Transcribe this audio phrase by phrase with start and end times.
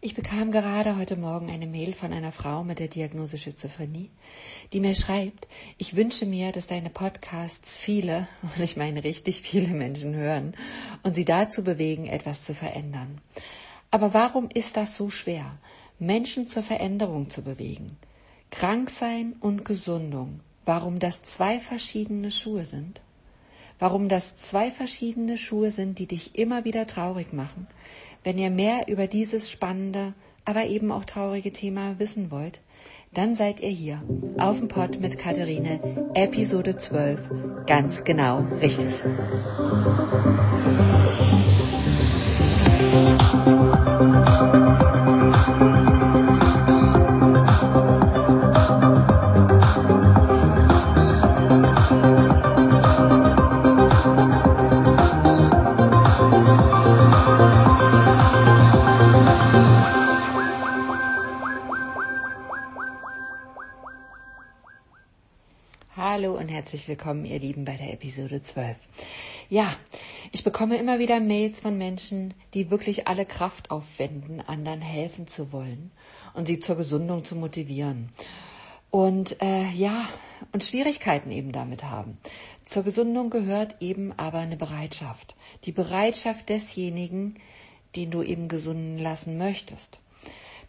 [0.00, 4.10] Ich bekam gerade heute Morgen eine Mail von einer Frau mit der Diagnose Schizophrenie,
[4.72, 9.74] die mir schreibt, ich wünsche mir, dass deine Podcasts viele, und ich meine richtig viele
[9.74, 10.54] Menschen hören
[11.02, 13.20] und sie dazu bewegen, etwas zu verändern.
[13.90, 15.58] Aber warum ist das so schwer,
[15.98, 17.96] Menschen zur Veränderung zu bewegen?
[18.52, 23.00] Kranksein und Gesundung, warum das zwei verschiedene Schuhe sind?
[23.80, 27.68] Warum das zwei verschiedene Schuhe sind, die dich immer wieder traurig machen?
[28.24, 32.60] Wenn ihr mehr über dieses spannende, aber eben auch traurige Thema wissen wollt,
[33.14, 34.02] dann seid ihr hier
[34.38, 35.80] auf dem Pod mit Katharine,
[36.14, 37.30] Episode 12,
[37.66, 38.94] ganz genau richtig.
[44.00, 44.37] Hallo
[66.68, 68.76] herzlich willkommen, ihr Lieben, bei der Episode 12.
[69.48, 69.74] Ja,
[70.32, 75.50] ich bekomme immer wieder Mails von Menschen, die wirklich alle Kraft aufwenden, anderen helfen zu
[75.50, 75.90] wollen
[76.34, 78.10] und sie zur Gesundung zu motivieren.
[78.90, 80.10] Und äh, ja,
[80.52, 82.18] und Schwierigkeiten eben damit haben.
[82.66, 85.36] Zur Gesundung gehört eben aber eine Bereitschaft.
[85.64, 87.36] Die Bereitschaft desjenigen,
[87.96, 90.00] den du eben gesunden lassen möchtest.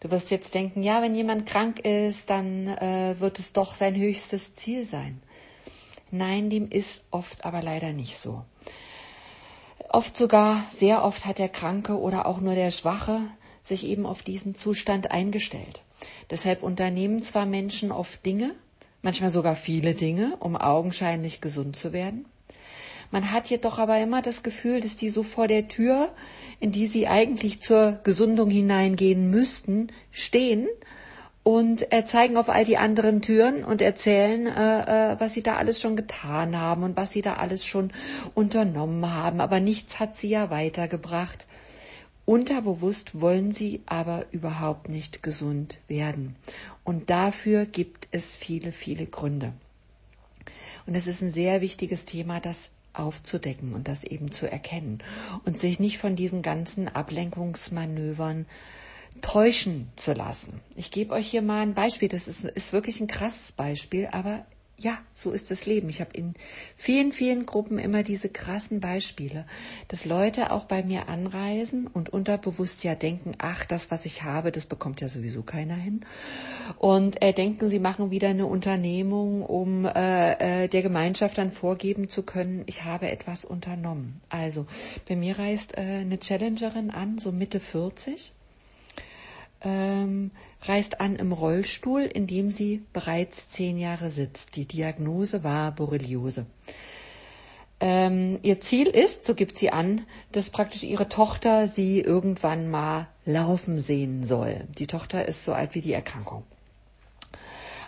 [0.00, 3.94] Du wirst jetzt denken, ja, wenn jemand krank ist, dann äh, wird es doch sein
[3.96, 5.20] höchstes Ziel sein.
[6.10, 8.44] Nein, dem ist oft aber leider nicht so.
[9.88, 13.20] Oft sogar, sehr oft hat der Kranke oder auch nur der Schwache
[13.62, 15.82] sich eben auf diesen Zustand eingestellt.
[16.30, 18.54] Deshalb unternehmen zwar Menschen oft Dinge,
[19.02, 22.24] manchmal sogar viele Dinge, um augenscheinlich gesund zu werden.
[23.10, 26.12] Man hat jedoch aber immer das Gefühl, dass die so vor der Tür,
[26.60, 30.68] in die sie eigentlich zur Gesundung hineingehen müssten, stehen
[31.42, 35.56] und äh, zeigen auf all die anderen Türen und erzählen, äh, äh, was sie da
[35.56, 37.92] alles schon getan haben und was sie da alles schon
[38.34, 39.40] unternommen haben.
[39.40, 41.46] Aber nichts hat sie ja weitergebracht.
[42.26, 46.36] Unterbewusst wollen sie aber überhaupt nicht gesund werden.
[46.84, 49.52] Und dafür gibt es viele, viele Gründe.
[50.86, 54.98] Und es ist ein sehr wichtiges Thema, das aufzudecken und das eben zu erkennen
[55.44, 58.46] und sich nicht von diesen ganzen Ablenkungsmanövern
[59.20, 60.60] täuschen zu lassen.
[60.76, 62.08] Ich gebe euch hier mal ein Beispiel.
[62.08, 64.44] Das ist, ist wirklich ein krasses Beispiel, aber
[64.80, 65.90] ja, so ist das Leben.
[65.90, 66.34] Ich habe in
[66.76, 69.44] vielen, vielen Gruppen immer diese krassen Beispiele,
[69.88, 74.52] dass Leute auch bei mir anreisen und unterbewusst ja denken, ach, das, was ich habe,
[74.52, 76.00] das bekommt ja sowieso keiner hin.
[76.78, 82.08] Und äh, denken, sie machen wieder eine Unternehmung, um äh, äh, der Gemeinschaft dann vorgeben
[82.08, 84.22] zu können, ich habe etwas unternommen.
[84.30, 84.66] Also,
[85.06, 88.32] bei mir reist äh, eine Challengerin an, so Mitte 40
[89.62, 90.30] ähm,
[90.62, 94.56] reist an im Rollstuhl, in dem sie bereits zehn Jahre sitzt.
[94.56, 96.46] Die Diagnose war Borreliose.
[97.80, 103.08] Ähm, ihr Ziel ist, so gibt sie an, dass praktisch ihre Tochter sie irgendwann mal
[103.24, 104.66] laufen sehen soll.
[104.78, 106.44] Die Tochter ist so alt wie die Erkrankung.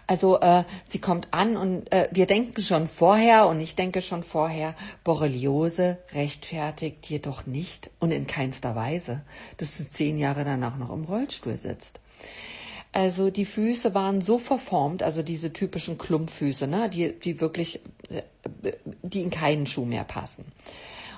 [0.06, 4.22] Also äh, sie kommt an und äh, wir denken schon vorher und ich denke schon
[4.22, 4.74] vorher,
[5.04, 9.22] Borreliose rechtfertigt jedoch nicht und in keinster Weise,
[9.58, 12.00] dass du zehn Jahre danach noch im Rollstuhl sitzt.
[12.92, 17.80] Also die Füße waren so verformt, also diese typischen Klumpfüße, ne, die, die wirklich,
[18.10, 20.44] äh, die in keinen Schuh mehr passen.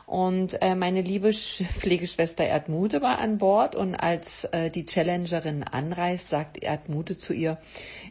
[0.06, 6.28] Und äh, meine liebe Pflegeschwester Erdmute war an Bord und als äh, die Challengerin anreist,
[6.28, 7.59] sagt Erdmute zu ihr,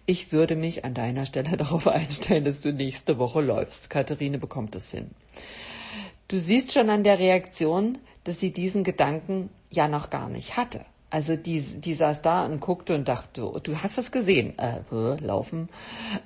[0.06, 3.90] ich würde mich an deiner Stelle darauf einstellen, dass du nächste Woche läufst.
[3.90, 5.12] Katharine bekommt es hin.
[6.28, 10.86] Du siehst schon an der Reaktion, dass sie diesen Gedanken ja noch gar nicht hatte.
[11.14, 14.80] Also die, die saß da und guckte und dachte, du hast das gesehen, äh,
[15.24, 15.70] laufen.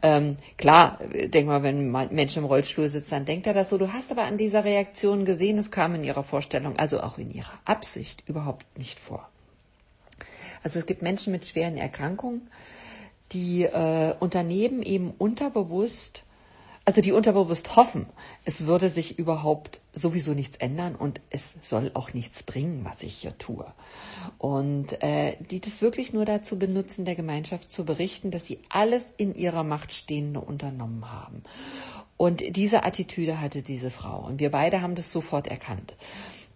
[0.02, 3.78] Ähm, klar, denk mal, wenn ein Mensch im Rollstuhl sitzt, dann denkt er das so.
[3.78, 7.34] Du hast aber an dieser Reaktion gesehen, es kam in ihrer Vorstellung, also auch in
[7.34, 9.28] ihrer Absicht überhaupt nicht vor.
[10.64, 12.50] Also es gibt Menschen mit schweren Erkrankungen,
[13.34, 16.24] die äh, Unternehmen eben unterbewusst
[16.88, 18.06] also die unterbewusst hoffen,
[18.46, 23.14] es würde sich überhaupt sowieso nichts ändern und es soll auch nichts bringen, was ich
[23.14, 23.66] hier tue.
[24.38, 29.12] Und äh, die das wirklich nur dazu benutzen, der Gemeinschaft zu berichten, dass sie alles
[29.18, 31.44] in ihrer Macht Stehende unternommen haben.
[32.16, 34.26] Und diese Attitüde hatte diese Frau.
[34.26, 35.94] Und wir beide haben das sofort erkannt.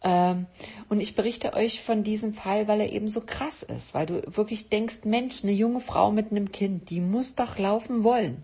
[0.01, 0.45] Ähm,
[0.87, 4.21] und ich berichte euch von diesem Fall, weil er eben so krass ist, weil du
[4.33, 8.43] wirklich denkst, Mensch, eine junge Frau mit einem Kind, die muss doch laufen wollen.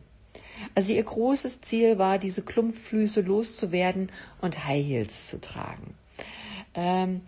[0.75, 4.11] Also ihr großes Ziel war, diese Klumpflüsse loszuwerden
[4.41, 5.95] und High Heels zu tragen.
[6.73, 7.21] Ähm,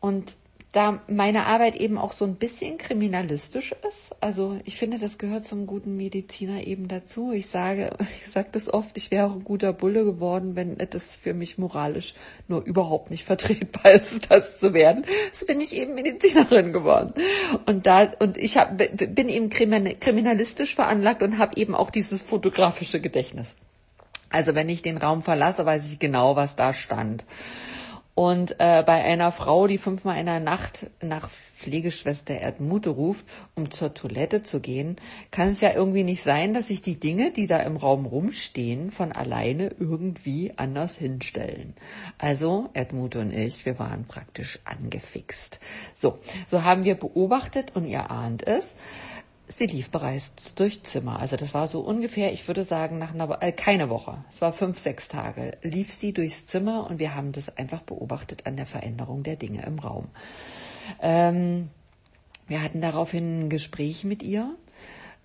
[0.00, 0.36] und
[0.72, 4.14] da meine Arbeit eben auch so ein bisschen kriminalistisch ist.
[4.20, 7.32] Also ich finde, das gehört zum guten Mediziner eben dazu.
[7.32, 11.14] Ich sage, ich sage das oft, ich wäre auch ein guter Bulle geworden, wenn das
[11.14, 12.14] für mich moralisch
[12.48, 15.06] nur überhaupt nicht vertretbar ist, das zu werden.
[15.32, 17.14] So bin ich eben Medizinerin geworden.
[17.64, 23.00] Und da und ich hab, bin eben kriminalistisch veranlagt und habe eben auch dieses fotografische
[23.00, 23.56] Gedächtnis.
[24.30, 27.24] Also wenn ich den Raum verlasse, weiß ich genau, was da stand.
[28.18, 33.24] Und äh, bei einer Frau, die fünfmal in der Nacht nach Pflegeschwester Erdmute ruft,
[33.54, 34.96] um zur Toilette zu gehen,
[35.30, 38.90] kann es ja irgendwie nicht sein, dass sich die Dinge, die da im Raum rumstehen,
[38.90, 41.74] von alleine irgendwie anders hinstellen.
[42.18, 45.60] Also Erdmute und ich, wir waren praktisch angefixt.
[45.94, 46.18] So,
[46.50, 48.74] so haben wir beobachtet und ihr ahnt es
[49.48, 51.20] sie lief bereits durch Zimmer.
[51.20, 54.24] Also das war so ungefähr, ich würde sagen, nach einer äh, keine Woche.
[54.28, 55.56] Es war fünf, sechs Tage.
[55.62, 59.64] Lief sie durchs Zimmer und wir haben das einfach beobachtet an der Veränderung der Dinge
[59.64, 60.08] im Raum.
[61.00, 61.70] Ähm,
[62.46, 64.54] wir hatten daraufhin ein Gespräch mit ihr,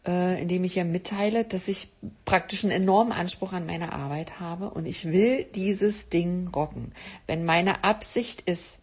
[0.06, 1.90] äh, in dem ich ihr mitteile, dass ich
[2.26, 6.94] praktisch einen enormen Anspruch an meine Arbeit habe und ich will dieses Ding rocken.
[7.28, 8.78] Wenn meine Absicht ist,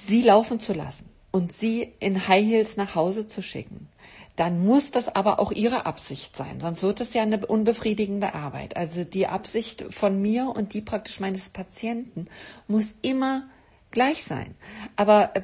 [0.00, 3.88] sie laufen zu lassen, und sie in High Heels nach Hause zu schicken,
[4.36, 8.76] dann muss das aber auch ihre Absicht sein, sonst wird es ja eine unbefriedigende Arbeit.
[8.76, 12.26] Also die Absicht von mir und die praktisch meines Patienten
[12.66, 13.48] muss immer
[13.90, 14.54] gleich sein.
[14.96, 15.42] Aber äh,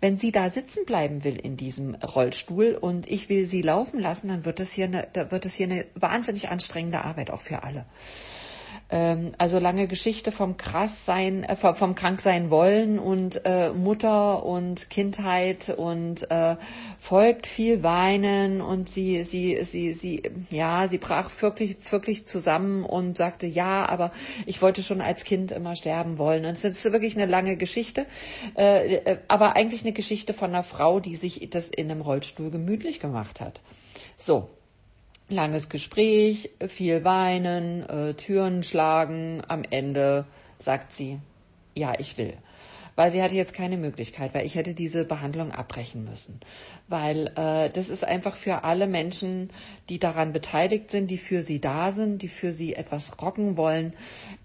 [0.00, 4.28] wenn sie da sitzen bleiben will in diesem Rollstuhl und ich will sie laufen lassen,
[4.28, 7.62] dann wird es hier eine, da wird es hier eine wahnsinnig anstrengende Arbeit auch für
[7.62, 7.84] alle.
[8.90, 15.70] Ähm, also lange Geschichte vom Krasssein, äh, vom Kranksein wollen und äh, Mutter und Kindheit
[15.70, 16.56] und äh,
[17.00, 23.16] folgt viel Weinen und sie, sie, sie, sie, ja, sie brach wirklich, wirklich zusammen und
[23.16, 24.12] sagte, ja, aber
[24.44, 26.44] ich wollte schon als Kind immer sterben wollen.
[26.44, 28.04] Und es ist wirklich eine lange Geschichte,
[28.56, 32.50] äh, äh, aber eigentlich eine Geschichte von einer Frau, die sich das in einem Rollstuhl
[32.50, 33.62] gemütlich gemacht hat.
[34.18, 34.50] So,
[35.28, 39.42] langes Gespräch, viel weinen, äh, Türen schlagen.
[39.48, 40.26] Am Ende
[40.58, 41.18] sagt sie,
[41.74, 42.34] ja, ich will
[42.96, 46.40] weil sie hatte jetzt keine Möglichkeit, weil ich hätte diese Behandlung abbrechen müssen.
[46.88, 49.50] Weil äh, das ist einfach für alle Menschen,
[49.88, 53.94] die daran beteiligt sind, die für sie da sind, die für sie etwas rocken wollen,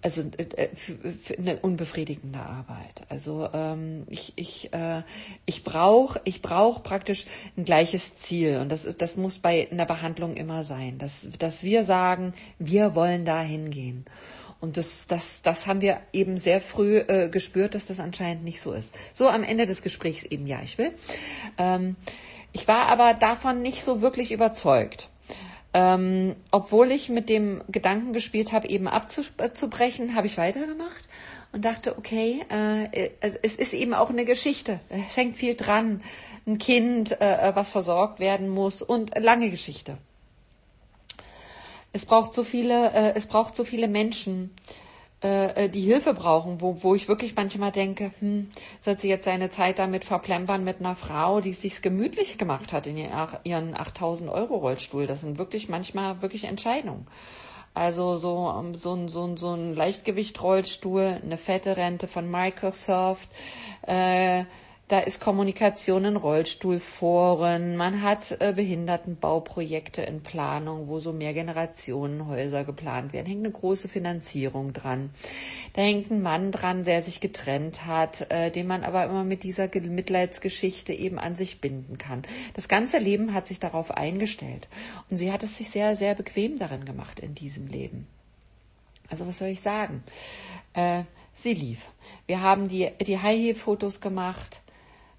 [0.02, 3.04] also äh, für, für eine unbefriedigende Arbeit.
[3.10, 5.04] Also ähm, ich ich äh,
[5.46, 7.26] ich brauche ich brauche praktisch
[7.58, 11.64] ein gleiches Ziel und das ist das muss bei einer Behandlung immer sein, dass dass
[11.64, 14.06] wir sagen, wir wollen da hingehen.
[14.62, 18.62] Und das, das, das haben wir eben sehr früh äh, gespürt, dass das anscheinend nicht
[18.62, 18.94] so ist.
[19.14, 20.92] So am Ende des Gesprächs eben, ja, ich will.
[21.58, 21.96] Ähm,
[22.52, 25.10] ich war aber davon nicht so wirklich überzeugt.
[25.74, 31.08] Ähm, obwohl ich mit dem Gedanken gespielt habe, eben abzubrechen, habe ich weitergemacht
[31.52, 34.80] und dachte, okay, äh, es ist eben auch eine Geschichte.
[34.90, 36.02] Es hängt viel dran.
[36.48, 39.98] Ein Kind, äh, was versorgt werden muss und lange Geschichte.
[41.92, 44.52] Es braucht so viele, äh, es braucht so viele Menschen,
[45.22, 48.50] äh, äh, die Hilfe brauchen, wo, wo ich wirklich manchmal denke, hm,
[48.82, 52.72] soll sie jetzt seine Zeit damit verplempern mit einer Frau, die es sich gemütlich gemacht
[52.72, 55.08] hat in ihren 8000 Euro Rollstuhl.
[55.08, 57.06] Das sind wirklich manchmal wirklich Entscheidungen.
[57.74, 63.30] Also so, ähm, so, ein so, ein so ein Leichtgewicht-Rollstuhl, eine fette Rente von Microsoft,
[63.86, 64.46] äh,
[64.90, 73.14] da ist Kommunikation in Rollstuhlforen, man hat äh, Behindertenbauprojekte in Planung, wo so Mehrgenerationenhäuser geplant
[73.14, 75.12] werden, hängt eine große Finanzierung dran.
[75.74, 79.44] Da hängt ein Mann dran, der sich getrennt hat, äh, den man aber immer mit
[79.44, 82.24] dieser Mitleidsgeschichte eben an sich binden kann.
[82.56, 84.68] Das ganze Leben hat sich darauf eingestellt
[85.12, 88.08] und sie hat es sich sehr, sehr bequem darin gemacht in diesem Leben.
[89.08, 90.04] Also was soll ich sagen?
[90.74, 91.04] Äh,
[91.36, 91.92] sie lief.
[92.26, 94.62] Wir haben die, die High-Heel-Fotos gemacht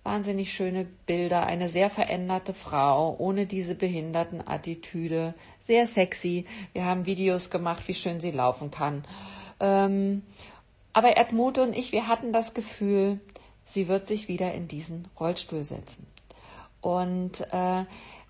[0.02, 6.46] wahnsinnig schöne Bilder, eine sehr veränderte Frau ohne diese behinderten Attitüde, sehr sexy.
[6.72, 9.04] Wir haben Videos gemacht, wie schön sie laufen kann.
[9.60, 10.22] Ähm,
[10.92, 13.20] aber Erdmute und ich, wir hatten das Gefühl,
[13.64, 16.06] sie wird sich wieder in diesen Rollstuhl setzen.
[16.80, 17.84] Und äh,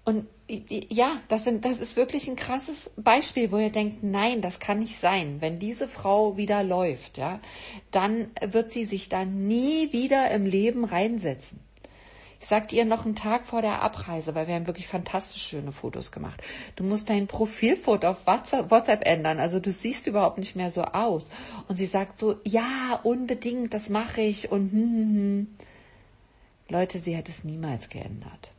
[0.05, 0.27] und
[0.69, 4.81] ja, das, sind, das ist wirklich ein krasses Beispiel, wo ihr denkt, nein, das kann
[4.81, 5.41] nicht sein.
[5.41, 7.41] Wenn diese Frau wieder läuft, ja,
[7.91, 11.61] dann wird sie sich da nie wieder im Leben reinsetzen.
[12.41, 15.73] Ich sagte ihr noch einen Tag vor der Abreise, weil wir haben wirklich fantastisch schöne
[15.73, 16.43] Fotos gemacht.
[16.75, 21.29] Du musst dein Profilfoto auf WhatsApp ändern, also du siehst überhaupt nicht mehr so aus.
[21.69, 25.47] Und sie sagt so, ja, unbedingt, das mache ich und hm, hm, hm.
[26.71, 28.51] Leute, sie hat es niemals geändert.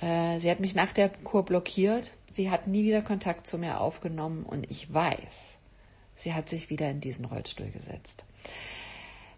[0.00, 2.12] Äh, sie hat mich nach der Kur blockiert.
[2.32, 5.58] Sie hat nie wieder Kontakt zu mir aufgenommen und ich weiß,
[6.16, 8.24] sie hat sich wieder in diesen Rollstuhl gesetzt.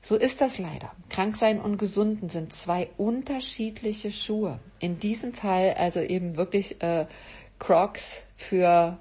[0.02, 0.92] So ist das leider.
[1.08, 4.58] Kranksein und Gesunden sind zwei unterschiedliche Schuhe.
[4.80, 7.06] In diesem Fall also eben wirklich äh,
[7.60, 8.98] Crocs für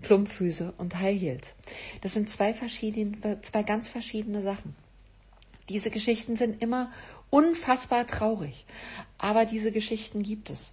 [0.00, 1.54] Plumpfüße und High Heels.
[2.00, 4.74] Das sind zwei verschiedene, zwei ganz verschiedene Sachen.
[5.68, 6.90] Diese Geschichten sind immer
[7.28, 8.64] unfassbar traurig,
[9.18, 10.72] aber diese Geschichten gibt es.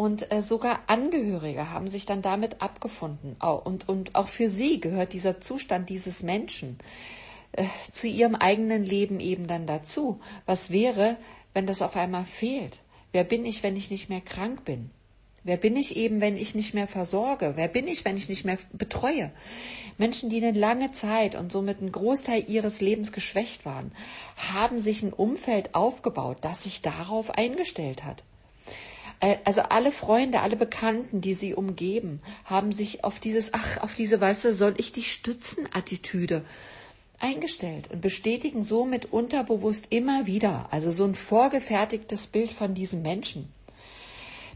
[0.00, 3.36] Und äh, sogar Angehörige haben sich dann damit abgefunden.
[3.38, 6.78] Und, und auch für sie gehört dieser Zustand dieses Menschen
[7.52, 10.18] äh, zu ihrem eigenen Leben eben dann dazu.
[10.46, 11.18] Was wäre,
[11.52, 12.78] wenn das auf einmal fehlt?
[13.12, 14.88] Wer bin ich, wenn ich nicht mehr krank bin?
[15.44, 17.52] Wer bin ich eben, wenn ich nicht mehr versorge?
[17.56, 19.30] Wer bin ich, wenn ich nicht mehr betreue?
[19.98, 23.92] Menschen, die eine lange Zeit und somit einen Großteil ihres Lebens geschwächt waren,
[24.50, 28.24] haben sich ein Umfeld aufgebaut, das sich darauf eingestellt hat.
[29.20, 33.94] Äh, also alle Freunde, alle Bekannten, die sie umgeben, haben sich auf dieses, ach, auf
[33.94, 36.44] diese, weiße, soll ich dich stützen, Attitüde
[37.20, 43.52] eingestellt und bestätigen somit unterbewusst immer wieder, also so ein vorgefertigtes Bild von diesem Menschen.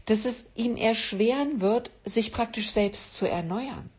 [0.07, 3.89] Dass es ihm erschweren wird, sich praktisch selbst zu erneuern.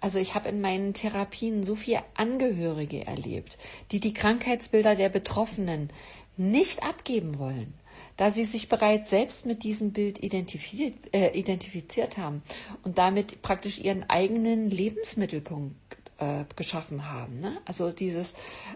[0.00, 3.58] Also ich habe in meinen Therapien so viele Angehörige erlebt,
[3.90, 5.90] die die Krankheitsbilder der Betroffenen
[6.36, 7.74] nicht abgeben wollen,
[8.18, 12.42] da sie sich bereits selbst mit diesem Bild identifiziert, äh, identifiziert haben
[12.82, 15.76] und damit praktisch ihren eigenen Lebensmittelpunkt
[16.18, 17.40] äh, geschaffen haben.
[17.40, 17.58] Ne?
[17.64, 18.34] Also dieses,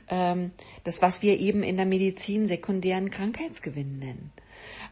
[0.09, 0.53] ähm,
[0.85, 4.33] das, was wir eben in der Medizin sekundären Krankheitsgewinn nennen.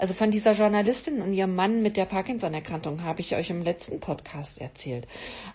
[0.00, 4.00] Also von dieser Journalistin und ihrem Mann mit der Parkinson-Erkrankung habe ich euch im letzten
[4.00, 5.06] Podcast erzählt.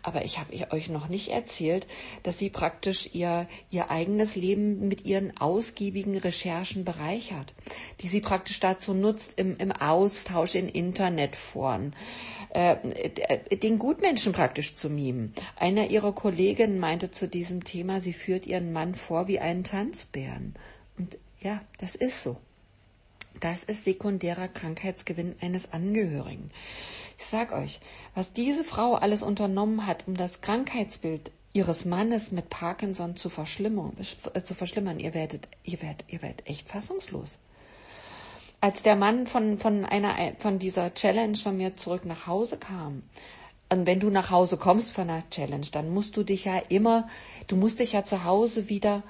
[0.04, 1.88] Aber ich habe euch noch nicht erzählt,
[2.22, 7.56] dass sie praktisch ihr, ihr eigenes Leben mit ihren ausgiebigen Recherchen bereichert,
[8.02, 11.96] die sie praktisch dazu nutzt im, im Austausch in Internetforen,
[12.52, 12.75] äh,
[13.58, 15.34] den Gutmenschen praktisch zu mimen.
[15.56, 20.54] Einer ihrer Kolleginnen meinte zu diesem Thema, sie führt ihren Mann vor wie einen Tanzbären.
[21.00, 22.38] Und ja, das ist so.
[23.39, 26.51] Das ist sekundärer Krankheitsgewinn eines Angehörigen.
[27.18, 27.80] Ich sag euch,
[28.13, 33.96] was diese Frau alles unternommen hat, um das Krankheitsbild ihres Mannes mit Parkinson zu verschlimmern,
[34.34, 37.38] äh, zu verschlimmern, ihr werdet, ihr werdet, ihr werdet echt fassungslos.
[38.60, 43.04] Als der Mann von, von einer, von dieser Challenge von mir zurück nach Hause kam,
[43.70, 47.08] und wenn du nach Hause kommst von einer Challenge, dann musst du dich ja immer,
[47.48, 49.01] du musst dich ja zu Hause wieder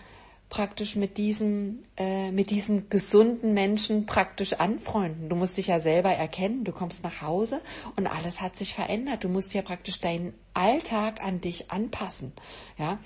[0.56, 5.28] praktisch mit diesem, äh, mit diesem gesunden Menschen praktisch anfreunden.
[5.28, 6.64] Du musst dich ja selber erkennen.
[6.64, 7.60] Du kommst nach Hause
[7.98, 9.26] und alles hat sich verändert.
[9.26, 12.32] Du musst ja praktisch deinen Alltag an dich anpassen.
[12.78, 13.00] Ja,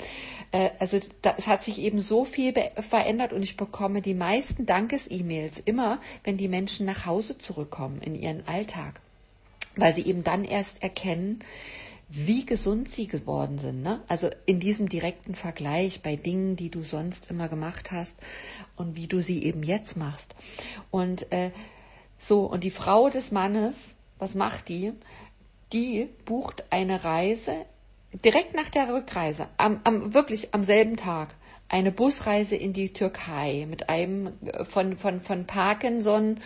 [0.52, 2.54] äh, also da, es hat sich eben so viel
[2.88, 8.14] verändert und ich bekomme die meisten Dankes-E-Mails immer, wenn die Menschen nach Hause zurückkommen in
[8.14, 9.02] ihren Alltag,
[9.76, 11.40] weil sie eben dann erst erkennen,
[12.10, 13.84] wie gesund sie geworden sind.
[13.84, 14.02] Ne?
[14.08, 18.18] Also in diesem direkten Vergleich bei Dingen, die du sonst immer gemacht hast
[18.76, 20.34] und wie du sie eben jetzt machst.
[20.90, 21.52] Und äh,
[22.18, 24.92] so, und die Frau des Mannes, was macht die?
[25.72, 27.54] Die bucht eine Reise
[28.26, 31.30] direkt nach der Rückreise, am, am wirklich am selben Tag
[31.70, 36.40] eine Busreise in die Türkei mit einem äh, von, von, von Parkinson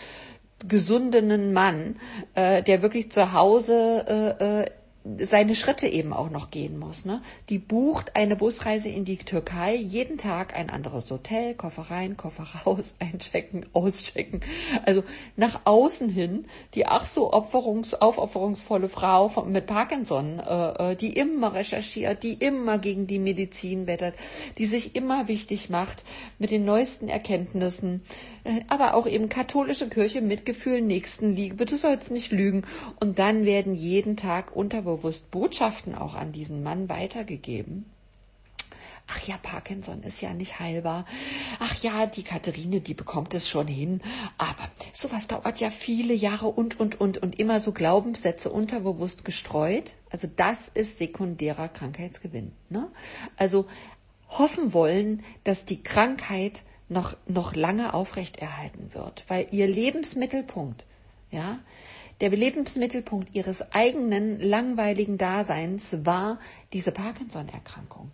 [0.68, 1.98] gesundenen Mann,
[2.36, 4.70] äh, der wirklich zu Hause äh, äh
[5.20, 7.04] seine Schritte eben auch noch gehen muss.
[7.04, 7.22] Ne?
[7.50, 12.48] Die bucht eine Busreise in die Türkei, jeden Tag ein anderes Hotel, Koffer rein, Koffer
[12.66, 14.42] raus, einchecken, auschecken.
[14.86, 15.04] Also
[15.36, 21.14] nach außen hin die ach so opferungs, aufopferungsvolle Frau von, mit Parkinson, äh, äh, die
[21.14, 24.16] immer recherchiert, die immer gegen die Medizin wettert,
[24.58, 26.06] die sich immer wichtig macht
[26.40, 28.04] mit den neuesten Erkenntnissen,
[28.46, 32.64] äh, aber auch eben katholische Kirche, Mitgefühl, Nächstenliebe, du sollst nicht lügen.
[33.02, 37.86] Und dann werden jeden Tag unterbewusst Botschaften auch an diesen Mann weitergegeben.
[39.08, 41.06] Ach ja, Parkinson ist ja nicht heilbar.
[41.60, 44.02] Ach ja, die Katharine, die bekommt es schon hin.
[44.38, 49.94] Aber sowas dauert ja viele Jahre und, und, und, und immer so Glaubenssätze unterbewusst gestreut.
[50.10, 52.54] Also das ist sekundärer Krankheitsgewinn.
[52.70, 52.90] Ne?
[53.36, 53.66] Also
[54.30, 60.86] hoffen wollen, dass die Krankheit noch, noch lange aufrechterhalten wird, weil ihr Lebensmittelpunkt,
[61.32, 61.60] ja,
[62.24, 66.40] der Lebensmittelpunkt ihres eigenen langweiligen Daseins war
[66.72, 68.12] diese Parkinson-Erkrankung.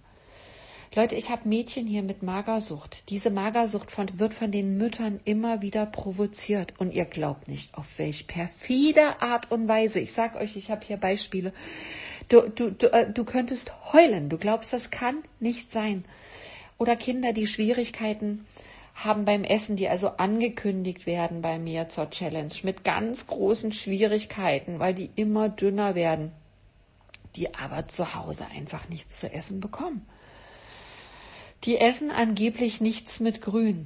[0.96, 3.08] Leute, ich habe Mädchen hier mit Magersucht.
[3.10, 6.74] Diese Magersucht von, wird von den Müttern immer wieder provoziert.
[6.80, 10.00] Und ihr glaubt nicht, auf welch perfide Art und Weise.
[10.00, 11.54] Ich sag euch, ich habe hier Beispiele.
[12.30, 14.28] Du, du, du, äh, du könntest heulen.
[14.30, 16.04] Du glaubst, das kann nicht sein.
[16.80, 18.48] Oder Kinder, die Schwierigkeiten
[19.04, 24.80] haben beim Essen, die also angekündigt werden bei mir zur Challenge, mit ganz großen Schwierigkeiten,
[24.80, 26.32] weil die immer dünner werden,
[27.36, 30.06] die aber zu Hause einfach nichts zu essen bekommen.
[31.64, 33.86] Die essen angeblich nichts mit Grün.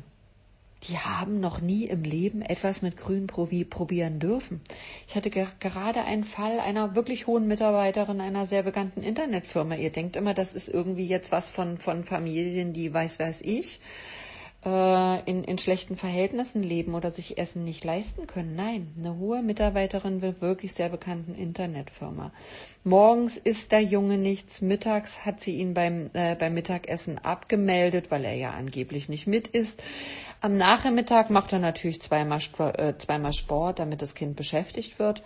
[0.89, 4.61] Die haben noch nie im Leben etwas mit Grün probieren dürfen.
[5.07, 9.75] Ich hatte gerade einen Fall einer wirklich hohen Mitarbeiterin einer sehr bekannten Internetfirma.
[9.75, 13.79] Ihr denkt immer, das ist irgendwie jetzt was von, von Familien, die weiß, weiß ich
[14.65, 18.55] äh, in, in schlechten Verhältnissen leben oder sich Essen nicht leisten können.
[18.55, 22.31] Nein, eine hohe Mitarbeiterin will wirklich sehr bekannten Internetfirma.
[22.83, 28.25] Morgens isst der Junge nichts, mittags hat sie ihn beim, äh, beim Mittagessen abgemeldet, weil
[28.25, 29.81] er ja angeblich nicht mit isst.
[30.41, 32.41] Am Nachmittag macht er natürlich zweimal,
[32.77, 35.23] äh, zweimal Sport, damit das Kind beschäftigt wird.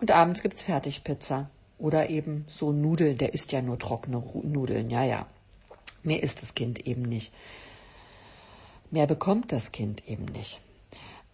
[0.00, 1.50] Und abends gibt's Fertigpizza.
[1.78, 5.26] Oder eben so Nudeln, der isst ja nur trockene Nudeln, ja, ja.
[6.04, 7.32] Mehr isst das Kind eben nicht.
[8.92, 10.60] Mehr bekommt das Kind eben nicht.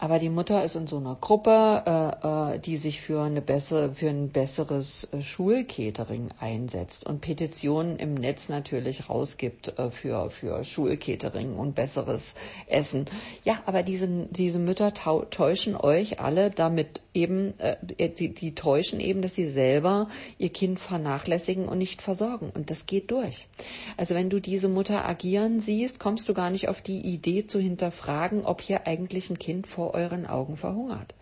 [0.00, 3.94] Aber die Mutter ist in so einer Gruppe, äh, äh, die sich für eine bessere,
[3.94, 10.62] für ein besseres äh, Schulcatering einsetzt und Petitionen im Netz natürlich rausgibt äh, für für
[10.62, 12.34] Schulcatering und besseres
[12.68, 13.06] Essen.
[13.44, 17.76] Ja, aber diese diese Mütter täuschen euch alle damit eben, äh,
[18.08, 22.86] die, die täuschen eben, dass sie selber ihr Kind vernachlässigen und nicht versorgen und das
[22.86, 23.48] geht durch.
[23.96, 27.58] Also wenn du diese Mutter agieren siehst, kommst du gar nicht auf die Idee zu
[27.58, 31.14] hinterfragen, ob hier eigentlich ein Kind vor euren Augen verhungert.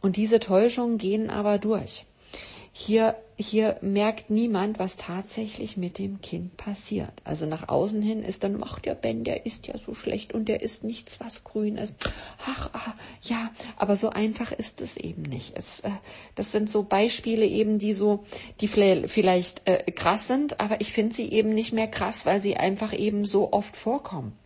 [0.00, 2.06] Und diese Täuschungen gehen aber durch.
[2.72, 7.12] Hier, hier merkt niemand, was tatsächlich mit dem Kind passiert.
[7.24, 10.48] Also nach außen hin ist dann, ach, der Ben, der ist ja so schlecht und
[10.48, 11.94] der ist nichts, was grün ist.
[12.46, 15.52] Ach, ach ja, aber so einfach ist es eben nicht.
[15.56, 15.90] Es, äh,
[16.36, 18.24] das sind so Beispiele eben, die so,
[18.60, 22.56] die vielleicht äh, krass sind, aber ich finde sie eben nicht mehr krass, weil sie
[22.56, 24.39] einfach eben so oft vorkommen.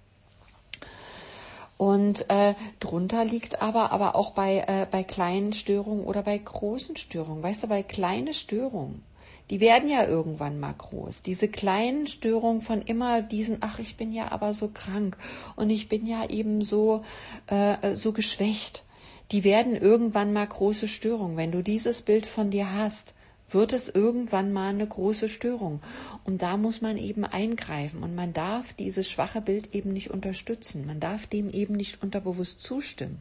[1.77, 6.97] Und äh, drunter liegt aber, aber auch bei, äh, bei kleinen Störungen oder bei großen
[6.97, 7.43] Störungen.
[7.43, 9.03] Weißt du, bei kleinen Störungen,
[9.51, 11.23] die werden ja irgendwann mal groß.
[11.23, 15.17] Diese kleinen Störungen von immer diesen, ach, ich bin ja aber so krank
[15.57, 17.03] und ich bin ja eben so,
[17.49, 18.85] äh, so geschwächt.
[19.33, 21.37] Die werden irgendwann mal große Störungen.
[21.37, 23.15] Wenn du dieses Bild von dir hast,
[23.55, 25.81] wird es irgendwann mal eine große Störung.
[26.25, 28.03] Und da muss man eben eingreifen.
[28.03, 30.87] Und man darf dieses schwache Bild eben nicht unterstützen.
[30.87, 33.21] Man darf dem eben nicht unterbewusst zustimmen.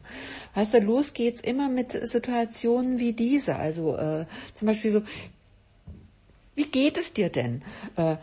[0.54, 3.56] Weißt du, los geht's immer mit Situationen wie diese.
[3.56, 5.02] Also äh, zum Beispiel so,
[6.54, 7.62] wie geht es dir denn?
[7.96, 8.16] Äh,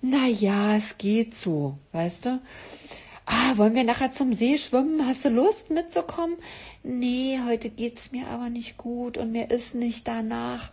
[0.00, 2.40] na ja, es geht so, weißt du?
[3.26, 5.06] Ah, wollen wir nachher zum See schwimmen?
[5.06, 6.36] Hast du Lust mitzukommen?
[6.82, 10.70] Nee, heute geht's mir aber nicht gut und mir ist nicht danach.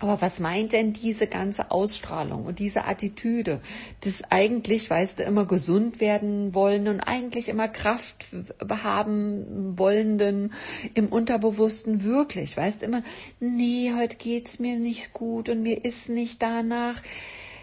[0.00, 3.60] Aber was meint denn diese ganze Ausstrahlung und diese Attitüde,
[4.00, 8.26] das eigentlich, weißt du, immer gesund werden wollen und eigentlich immer Kraft
[8.68, 10.52] haben wollenden
[10.94, 13.02] im Unterbewussten wirklich, weißt du, immer,
[13.38, 17.00] nee, heute geht's mir nicht gut und mir ist nicht danach.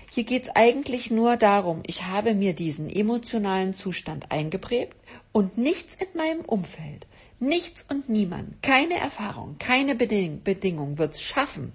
[0.10, 4.96] Hier geht's eigentlich nur darum, ich habe mir diesen emotionalen Zustand eingeprägt
[5.32, 7.08] und nichts in meinem Umfeld
[7.44, 11.74] Nichts und niemand, keine Erfahrung, keine Beding Bedingung wird's schaffen,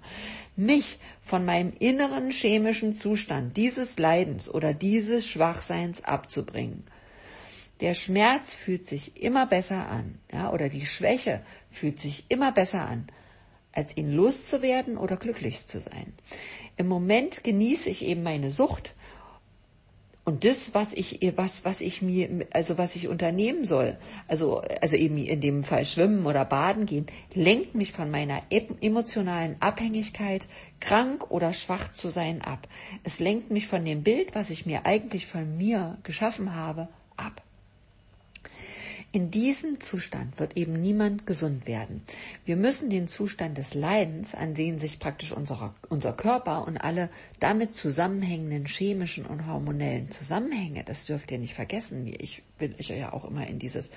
[0.57, 6.83] mich von meinem inneren chemischen Zustand dieses Leidens oder dieses Schwachseins abzubringen.
[7.79, 12.87] Der Schmerz fühlt sich immer besser an, ja, oder die Schwäche fühlt sich immer besser
[12.87, 13.07] an,
[13.71, 16.13] als ihn loszuwerden oder glücklich zu sein.
[16.75, 18.95] Im Moment genieße ich eben meine Sucht
[20.27, 24.97] und das, was ich, was, was ich mir, also was ich unternehmen soll, also, also
[24.97, 30.49] eben in dem Fall schwimmen oder baden gehen, lenkt mich von meiner emotionalen Abhängigkeit,
[30.81, 32.67] krank oder schwach zu sein, ab.
[33.05, 37.41] Es lenkt mich von dem Bild, was ich mir eigentlich von mir geschaffen habe, ab.
[39.17, 42.03] In diesem Zustand wird eben niemand gesund werden.
[42.45, 47.09] Wir müssen den Zustand des Leidens, an den sich praktisch unser, unser Körper und alle
[47.39, 52.89] damit zusammenhängenden chemischen und hormonellen Zusammenhänge, das dürft ihr nicht vergessen, wie ich will ich
[52.89, 53.89] ja auch immer in dieses,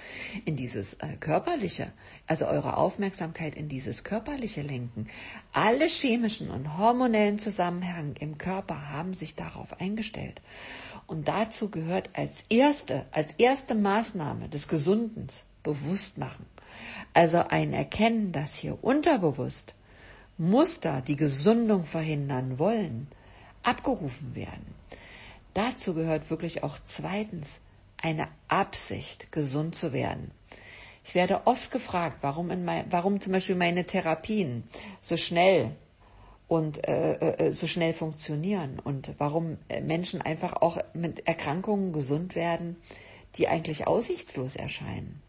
[0.45, 1.93] in dieses äh, körperliche,
[2.27, 5.09] also eure Aufmerksamkeit in dieses körperliche lenken.
[5.53, 10.41] Alle chemischen und hormonellen Zusammenhänge im Körper haben sich darauf eingestellt.
[11.07, 14.69] Und dazu gehört als erste, als erste Maßnahme des
[15.11, 16.47] Gesundens bewusst machen.
[17.15, 19.75] Also ein Erkennen, dass hier unterbewusst
[20.39, 23.09] Muster, die Gesundung verhindern wollen,
[23.63, 24.75] abgerufen werden.
[25.53, 27.61] Dazu gehört wirklich auch zweitens
[27.99, 30.31] eine Absicht, gesund zu werden.
[31.05, 34.65] Ich werde oft gefragt, warum, in mein, warum zum Beispiel meine Therapien
[35.03, 35.73] so schnell
[36.49, 41.93] und äh, äh, äh, so schnell funktionieren und warum äh, Menschen einfach auch mit Erkrankungen
[41.93, 42.77] gesund werden,
[43.37, 45.23] die eigentlich aussichtslos erscheinen.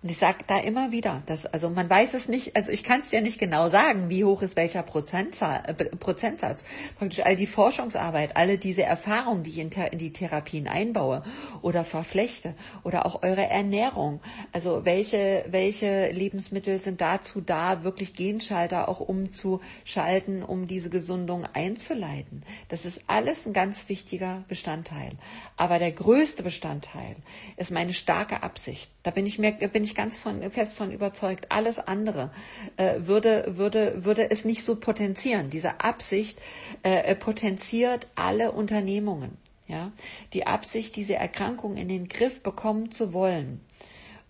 [0.00, 3.00] Und ich sage da immer wieder, dass, also man weiß es nicht, also ich kann
[3.00, 6.62] es dir nicht genau sagen, wie hoch ist welcher äh, Prozentsatz.
[6.98, 11.24] Praktisch all die Forschungsarbeit, alle diese Erfahrungen, die ich in, in, die Therapien einbaue
[11.62, 14.20] oder verflechte oder auch eure Ernährung.
[14.52, 22.44] Also welche, welche Lebensmittel sind dazu da, wirklich Genschalter auch umzuschalten, um diese Gesundung einzuleiten.
[22.68, 25.10] Das ist alles ein ganz wichtiger Bestandteil.
[25.56, 27.16] Aber der größte Bestandteil
[27.56, 28.92] ist meine starke Absicht.
[29.02, 31.46] Da bin ich mir, bin ich ganz von, fest von überzeugt.
[31.50, 32.30] Alles andere
[32.76, 35.50] äh, würde, würde, würde es nicht so potenzieren.
[35.50, 36.38] Diese Absicht
[36.82, 39.36] äh, potenziert alle Unternehmungen.
[39.66, 39.92] Ja,
[40.32, 43.60] die Absicht, diese Erkrankung in den Griff bekommen zu wollen.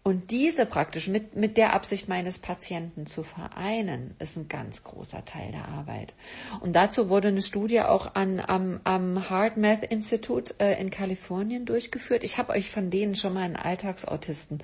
[0.03, 5.25] Und diese praktisch mit, mit der Absicht meines Patienten zu vereinen, ist ein ganz großer
[5.25, 6.15] Teil der Arbeit.
[6.61, 11.67] Und dazu wurde eine Studie auch an, am, am Heart Math Institute äh, in Kalifornien
[11.67, 12.25] durchgeführt.
[12.25, 14.63] Ich habe euch von denen schon mal einen Alltagsautisten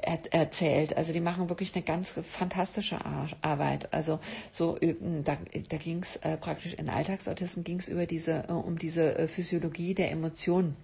[0.00, 0.96] er, erzählt.
[0.96, 2.98] Also die machen wirklich eine ganz fantastische
[3.42, 3.92] Arbeit.
[3.92, 4.20] Also
[4.52, 5.36] so da,
[5.68, 9.28] da ging es äh, praktisch in Alltagsautisten ging es über diese äh, um diese äh,
[9.28, 10.76] Physiologie der Emotionen.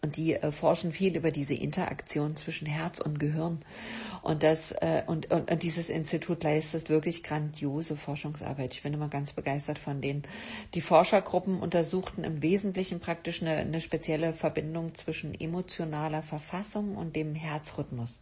[0.00, 3.64] Und die äh, forschen viel über diese Interaktion zwischen Herz und Gehirn.
[4.22, 8.74] Und das äh, und, und, und dieses Institut leistet wirklich grandiose Forschungsarbeit.
[8.74, 10.22] Ich bin immer ganz begeistert von denen.
[10.74, 17.34] Die Forschergruppen untersuchten im Wesentlichen praktisch eine, eine spezielle Verbindung zwischen emotionaler Verfassung und dem
[17.34, 18.18] Herzrhythmus.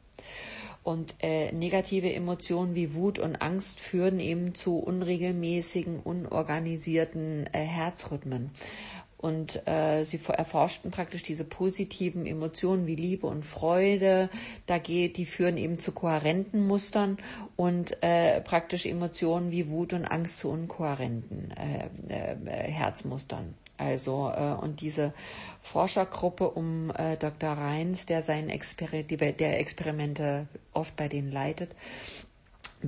[0.86, 8.52] Und äh, negative Emotionen wie Wut und Angst führen eben zu unregelmäßigen, unorganisierten äh, Herzrhythmen.
[9.18, 14.29] Und äh, sie erforschten praktisch diese positiven Emotionen wie Liebe und Freude.
[14.66, 17.18] Da geht, die führen eben zu kohärenten Mustern
[17.57, 23.55] und äh, praktisch Emotionen wie Wut und Angst zu unkohärenten äh, äh, Herzmustern.
[23.79, 25.12] Also äh, und diese
[25.62, 27.52] Forschergruppe um äh, Dr.
[27.52, 31.70] Reins, der seinen Exper der Experimente oft bei denen leitet,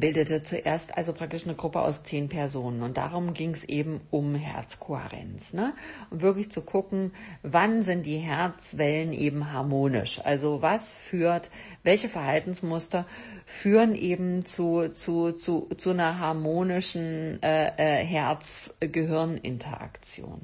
[0.01, 2.83] bildete zuerst also praktisch eine Gruppe aus zehn Personen.
[2.83, 5.53] Und darum ging es eben um Herzkohärenz.
[5.53, 5.75] Ne?
[6.11, 10.21] Und wirklich zu gucken, wann sind die Herzwellen eben harmonisch.
[10.25, 11.51] Also was führt,
[11.83, 13.05] welche Verhaltensmuster
[13.47, 20.41] führen eben zu, zu, zu, zu einer harmonischen äh, äh, Herz-Gehirn-Interaktion.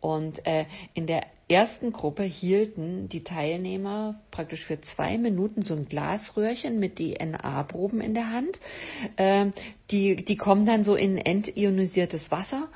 [0.00, 5.86] Und äh, in der ersten Gruppe hielten die Teilnehmer praktisch für zwei Minuten so ein
[5.86, 8.60] Glasröhrchen mit DNA-Proben in der Hand.
[9.16, 9.46] Äh,
[9.90, 12.68] die, die kommen dann so in entionisiertes Wasser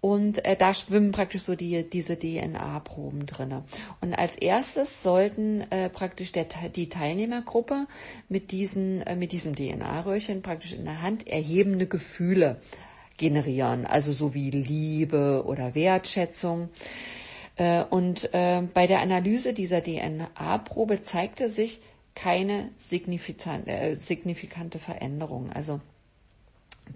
[0.00, 3.64] und äh, da schwimmen praktisch so die, diese DNA-Proben drinne.
[4.00, 7.86] Und als erstes sollten äh, praktisch der, die Teilnehmergruppe
[8.28, 12.60] mit, diesen, äh, mit diesem DNA-Röhrchen praktisch in der Hand erhebende Gefühle
[13.18, 16.68] generieren, also so wie Liebe oder Wertschätzung.
[17.56, 21.80] Äh, und äh, bei der Analyse dieser DNA-Probe zeigte sich
[22.14, 22.70] keine
[23.66, 25.52] äh, signifikante Veränderung.
[25.52, 25.80] Also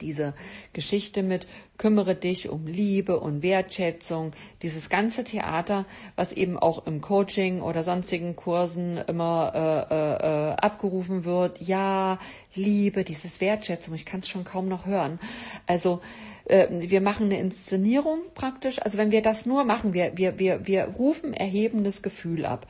[0.01, 0.35] diese
[0.73, 1.47] Geschichte mit
[1.79, 7.83] kümmere dich um Liebe und Wertschätzung, dieses ganze Theater, was eben auch im Coaching oder
[7.83, 9.53] sonstigen Kursen immer
[9.91, 11.61] äh, äh, abgerufen wird.
[11.63, 12.19] Ja,
[12.55, 15.19] Liebe, dieses Wertschätzung, ich kann es schon kaum noch hören.
[15.67, 16.01] Also
[16.45, 18.81] äh, wir machen eine Inszenierung praktisch.
[18.83, 22.67] Also wenn wir das nur machen, wir, wir, wir, wir rufen erhebendes Gefühl ab.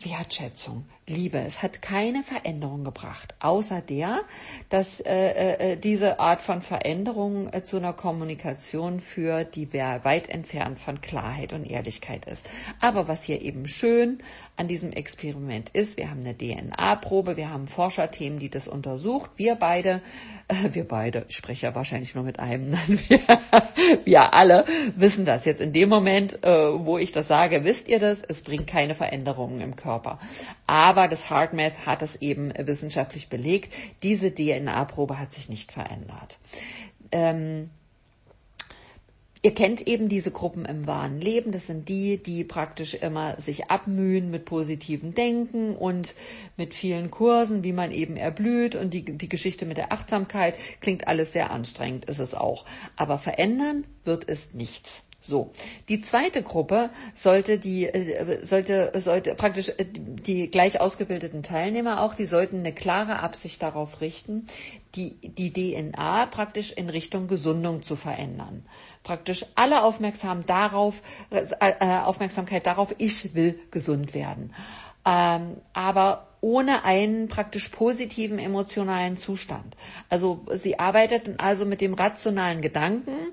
[0.00, 1.38] Wertschätzung, Liebe.
[1.38, 4.22] Es hat keine Veränderung gebracht, außer der,
[4.70, 10.80] dass äh, äh, diese Art von Veränderung äh, zu einer Kommunikation führt, die weit entfernt
[10.80, 12.44] von Klarheit und Ehrlichkeit ist.
[12.80, 14.18] Aber was hier eben schön
[14.56, 19.30] an diesem Experiment ist, wir haben eine DNA-Probe, wir haben Forscherthemen, die das untersucht.
[19.36, 20.00] Wir beide,
[20.48, 22.72] äh, wir beide, ich spreche ja wahrscheinlich nur mit einem,
[23.08, 23.20] wir,
[24.04, 24.64] wir alle
[24.96, 25.60] wissen das jetzt.
[25.60, 29.60] In dem Moment, äh, wo ich das sage, wisst ihr das, es bringt keine Veränderungen
[29.60, 30.18] im Körper.
[30.66, 33.72] Aber das HeartMath hat es eben wissenschaftlich belegt.
[34.02, 36.38] Diese DNA-Probe hat sich nicht verändert.
[37.12, 37.70] Ähm,
[39.46, 41.52] Ihr kennt eben diese Gruppen im wahren Leben.
[41.52, 46.16] Das sind die, die praktisch immer sich abmühen mit positivem Denken und
[46.56, 48.74] mit vielen Kursen, wie man eben erblüht.
[48.74, 52.64] Und die, die Geschichte mit der Achtsamkeit klingt alles sehr anstrengend, ist es auch.
[52.96, 55.04] Aber verändern wird es nichts.
[55.26, 55.50] So,
[55.88, 62.14] die zweite Gruppe sollte die äh, sollte sollte praktisch äh, die gleich ausgebildeten Teilnehmer auch,
[62.14, 64.46] die sollten eine klare Absicht darauf richten,
[64.94, 68.64] die die DNA praktisch in Richtung Gesundung zu verändern.
[69.02, 71.44] Praktisch alle aufmerksam darauf äh,
[72.04, 74.54] Aufmerksamkeit darauf, ich will gesund werden.
[75.04, 79.76] Ähm, aber ohne einen praktisch positiven emotionalen Zustand.
[80.08, 83.32] Also sie arbeiteten also mit dem rationalen Gedanken,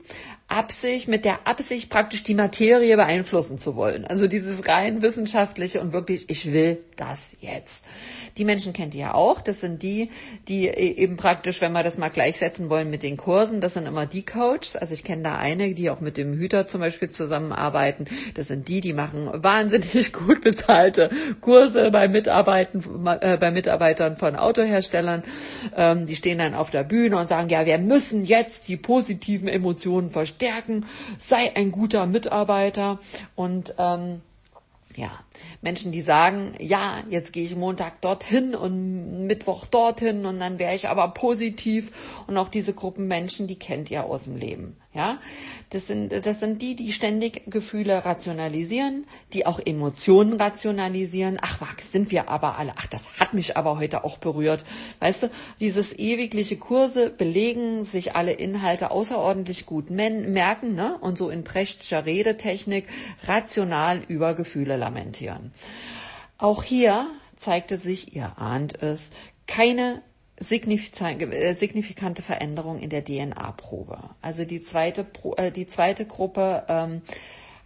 [0.53, 4.05] Absicht, mit der Absicht praktisch die Materie beeinflussen zu wollen.
[4.05, 7.83] Also dieses rein wissenschaftliche und wirklich, ich will das jetzt.
[8.37, 9.41] Die Menschen kennt ihr ja auch.
[9.41, 10.09] Das sind die,
[10.47, 13.85] die e- eben praktisch, wenn wir das mal gleichsetzen wollen mit den Kursen, das sind
[13.85, 14.75] immer die Coaches.
[14.75, 18.05] Also ich kenne da eine, die auch mit dem Hüter zum Beispiel zusammenarbeiten.
[18.35, 21.09] Das sind die, die machen wahnsinnig gut bezahlte
[21.41, 22.83] Kurse bei Mitarbeiten,
[23.21, 25.23] äh, bei Mitarbeitern von Autoherstellern.
[25.75, 29.47] Ähm, die stehen dann auf der Bühne und sagen, ja, wir müssen jetzt die positiven
[29.47, 30.09] Emotionen
[30.43, 30.85] verstärken.
[31.19, 32.99] Sei ein guter Mitarbeiter
[33.35, 34.21] und ähm,
[34.95, 35.11] ja,
[35.61, 40.75] Menschen, die sagen, ja, jetzt gehe ich Montag dorthin und Mittwoch dorthin und dann wäre
[40.75, 41.91] ich aber positiv
[42.27, 44.77] und auch diese Gruppen Menschen, die kennt ihr aus dem Leben.
[44.95, 45.17] Ja,
[45.71, 51.39] das sind, das sind die, die ständig Gefühle rationalisieren, die auch Emotionen rationalisieren.
[51.41, 52.73] Ach, was sind wir aber alle?
[52.75, 54.63] Ach, das hat mich aber heute auch berührt.
[54.99, 60.95] Weißt du, dieses ewigliche Kurse belegen, sich alle Inhalte außerordentlich gut merken, ne?
[61.01, 62.85] Und so in prächtiger Redetechnik
[63.27, 65.22] rational über Gefühle lamentieren.
[66.37, 69.09] Auch hier zeigte sich, ihr ahnt es,
[69.47, 70.01] keine
[70.39, 73.99] äh, signifikante Veränderung in der DNA-Probe.
[74.21, 75.05] Also die zweite,
[75.37, 77.01] äh, die zweite Gruppe ähm,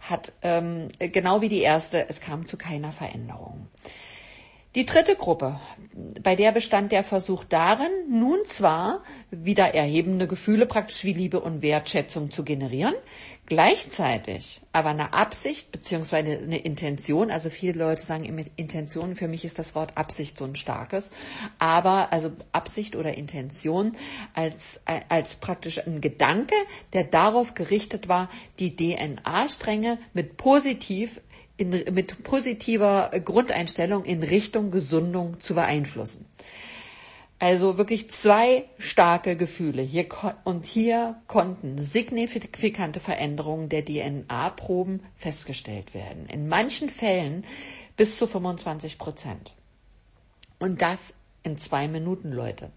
[0.00, 3.68] hat ähm, genau wie die erste, es kam zu keiner Veränderung.
[4.74, 5.58] Die dritte Gruppe,
[6.22, 11.62] bei der bestand der Versuch darin, nun zwar wieder erhebende Gefühle praktisch wie Liebe und
[11.62, 12.94] Wertschätzung zu generieren,
[13.48, 18.24] gleichzeitig aber eine Absicht beziehungsweise eine Intention, also viele Leute sagen
[18.56, 21.08] Intention, für mich ist das Wort Absicht so ein starkes,
[21.58, 23.96] aber also Absicht oder Intention
[24.34, 26.54] als, als praktisch ein Gedanke,
[26.92, 31.20] der darauf gerichtet war, die DNA-Stränge mit positiv
[31.56, 36.26] in, mit positiver Grundeinstellung in Richtung Gesundung zu beeinflussen.
[37.38, 39.82] Also wirklich zwei starke Gefühle.
[39.82, 40.08] Hier,
[40.44, 46.26] und hier konnten signifikante Veränderungen der DNA-Proben festgestellt werden.
[46.26, 47.44] In manchen Fällen
[47.96, 49.54] bis zu 25 Prozent.
[50.58, 52.70] Und das in zwei Minuten, Leute.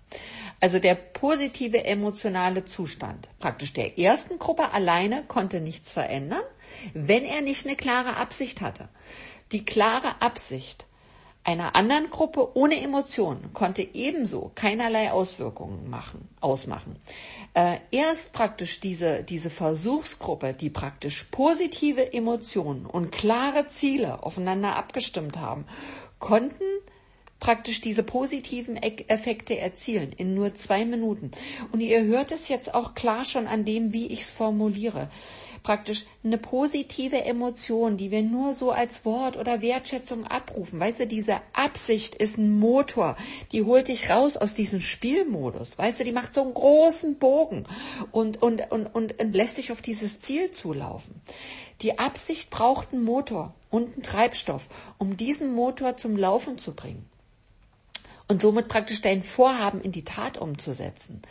[0.60, 6.44] Also der positive emotionale Zustand praktisch der ersten Gruppe alleine konnte nichts verändern,
[6.94, 8.88] wenn er nicht eine klare Absicht hatte.
[9.52, 10.86] Die klare Absicht
[11.44, 16.98] einer anderen Gruppe ohne Emotionen konnte ebenso keinerlei Auswirkungen machen, ausmachen.
[17.54, 25.38] Äh, erst praktisch diese, diese Versuchsgruppe, die praktisch positive Emotionen und klare Ziele aufeinander abgestimmt
[25.38, 25.66] haben,
[26.20, 26.64] konnten
[27.40, 31.32] praktisch diese positiven Effekte erzielen in nur zwei Minuten.
[31.72, 35.10] Und ihr hört es jetzt auch klar schon an dem, wie ich es formuliere
[35.64, 40.80] praktisch eine positive Emotion, die wir nur so als Wort oder Wertschätzung abrufen.
[40.80, 43.16] Weißt du, diese Absicht ist ein Motor,
[43.52, 45.78] die holt dich raus aus diesem Spielmodus.
[45.78, 47.66] Weißt du, die macht so einen großen Bogen
[48.12, 51.22] und, und, und, und, und lässt dich auf dieses Ziel zulaufen.
[51.82, 57.10] Die Absicht braucht einen Motor und einen Treibstoff, um diesen Motor zum Laufen zu bringen
[58.32, 61.22] und somit praktisch dein Vorhaben in die Tat umzusetzen.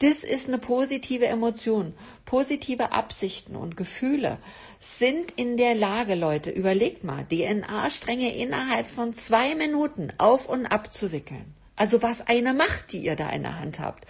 [0.00, 1.92] Das ist eine positive Emotion.
[2.24, 4.38] Positive Absichten und Gefühle
[4.80, 11.54] sind in der Lage, Leute, überlegt mal, DNA-Stränge innerhalb von zwei Minuten auf und abzuwickeln.
[11.76, 14.06] Also was eine Macht, die ihr da in der Hand habt.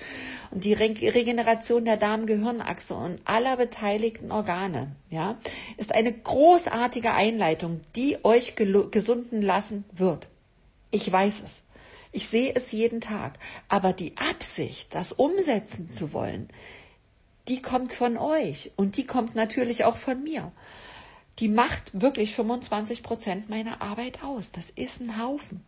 [0.53, 5.39] Und die Re Regeneration der Darm-Gehirnachse und aller beteiligten Organe, ja,
[5.77, 10.29] ist eine großartige Einleitung, die euch gesunden lassen wird.
[10.93, 11.63] Ich weiß es.
[12.13, 13.39] Ich sehe es jeden Tag.
[13.69, 16.49] Aber die Absicht, das umsetzen zu wollen,
[17.49, 20.53] die kommt von euch und die kommt natürlich auch von mir.
[21.39, 24.53] Die macht wirklich 25 Prozent meiner Arbeit aus.
[24.53, 25.65] Das ist ein Haufen.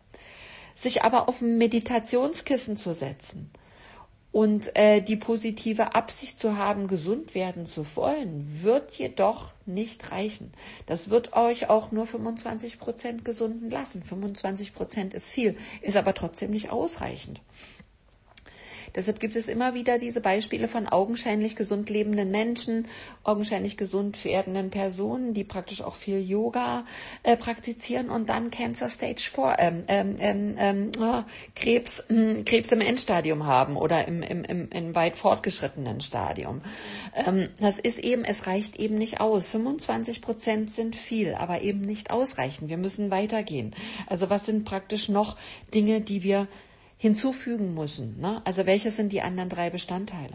[0.75, 3.51] Sich aber auf ein Meditationskissen zu setzen
[4.33, 10.53] und äh, die positive Absicht zu haben, gesund werden zu wollen, wird jedoch nicht reichen.
[10.87, 14.03] Das wird euch auch nur 25 Prozent gesunden lassen.
[14.03, 17.41] 25 Prozent ist viel, ist aber trotzdem nicht ausreichend.
[18.95, 22.89] Deshalb gibt es immer wieder diese Beispiele von augenscheinlich gesund lebenden Menschen,
[23.25, 26.85] augenscheinlich gesund werdenden Personen, die praktisch auch viel Yoga
[27.23, 31.23] äh, praktizieren und dann Cancer Stage 4, ähm, ähm, ähm, oh,
[31.55, 36.61] Krebs, äh, Krebs im Endstadium haben oder im, im, im, im weit fortgeschrittenen Stadium.
[37.15, 39.49] Ähm, das ist eben, es reicht eben nicht aus.
[39.49, 42.69] 25 Prozent sind viel, aber eben nicht ausreichend.
[42.69, 43.75] Wir müssen weitergehen.
[44.07, 45.37] Also was sind praktisch noch
[45.73, 46.49] Dinge, die wir
[47.03, 48.21] hinzufügen müssen.
[48.21, 48.41] Ne?
[48.45, 50.35] Also welche sind die anderen drei Bestandteile?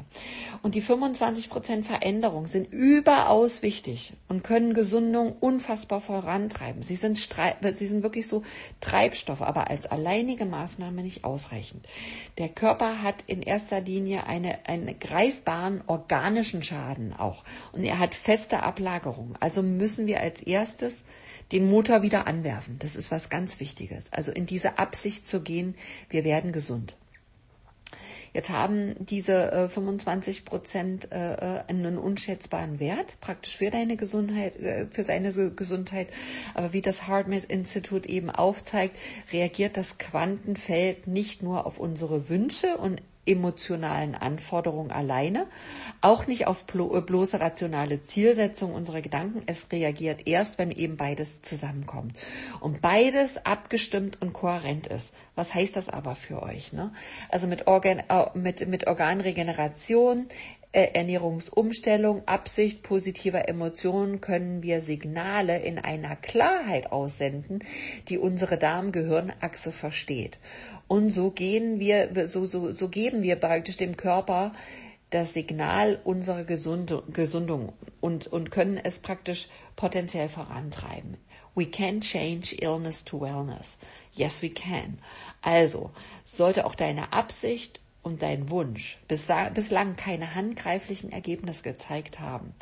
[0.64, 6.82] Und die 25% Veränderung sind überaus wichtig und können Gesundung unfassbar vorantreiben.
[6.82, 8.44] Sie sind, sie sind wirklich so
[8.82, 11.86] Treibstoff, aber als alleinige Maßnahme nicht ausreichend.
[12.38, 18.14] Der Körper hat in erster Linie eine, einen greifbaren organischen Schaden auch und er hat
[18.14, 19.38] feste Ablagerungen.
[19.40, 21.06] Also müssen wir als erstes
[21.52, 22.78] den Motor wieder anwerfen.
[22.80, 24.12] Das ist was ganz Wichtiges.
[24.12, 25.76] Also in diese Absicht zu gehen,
[26.10, 26.98] wir werden gesund.
[28.34, 34.56] Jetzt haben diese äh, 25 Prozent äh, äh, einen unschätzbaren Wert, praktisch für deine Gesundheit,
[34.58, 36.10] äh, für seine Gesundheit.
[36.56, 38.98] Aber wie das HeartMath Institut eben aufzeigt,
[39.32, 45.48] reagiert das Quantenfeld nicht nur auf unsere Wünsche und emotionalen Anforderungen alleine,
[46.02, 49.44] auch nicht auf äh, bloße rationale Zielsetzung unserer Gedanken.
[49.46, 52.14] Es reagiert erst, wenn eben beides zusammenkommt
[52.60, 55.14] und beides abgestimmt und kohärent ist.
[55.36, 56.74] Was heißt das aber für euch?
[56.74, 56.92] Ne?
[57.30, 60.28] Also mit, Organ, äh, mit, mit Organregeneration,
[60.78, 67.64] Ernährungsumstellung, Absicht positiver Emotionen können wir Signale in einer Klarheit aussenden,
[68.10, 70.38] die unsere Darm-Gehirn-Achse versteht.
[70.88, 74.54] Und so gehen wir, so, so, so geben wir praktisch dem Körper
[75.10, 81.18] das Signal unserer Gesundung und, und können es praktisch potenziell vorantreiben.
[81.56, 83.80] We can change illness to wellness.
[84.14, 85.00] Yes, we can.
[85.42, 85.92] Also
[86.24, 92.54] sollte auch deine Absicht und dein Wunsch bislang keine handgreiflichen Ergebnisse gezeigt haben,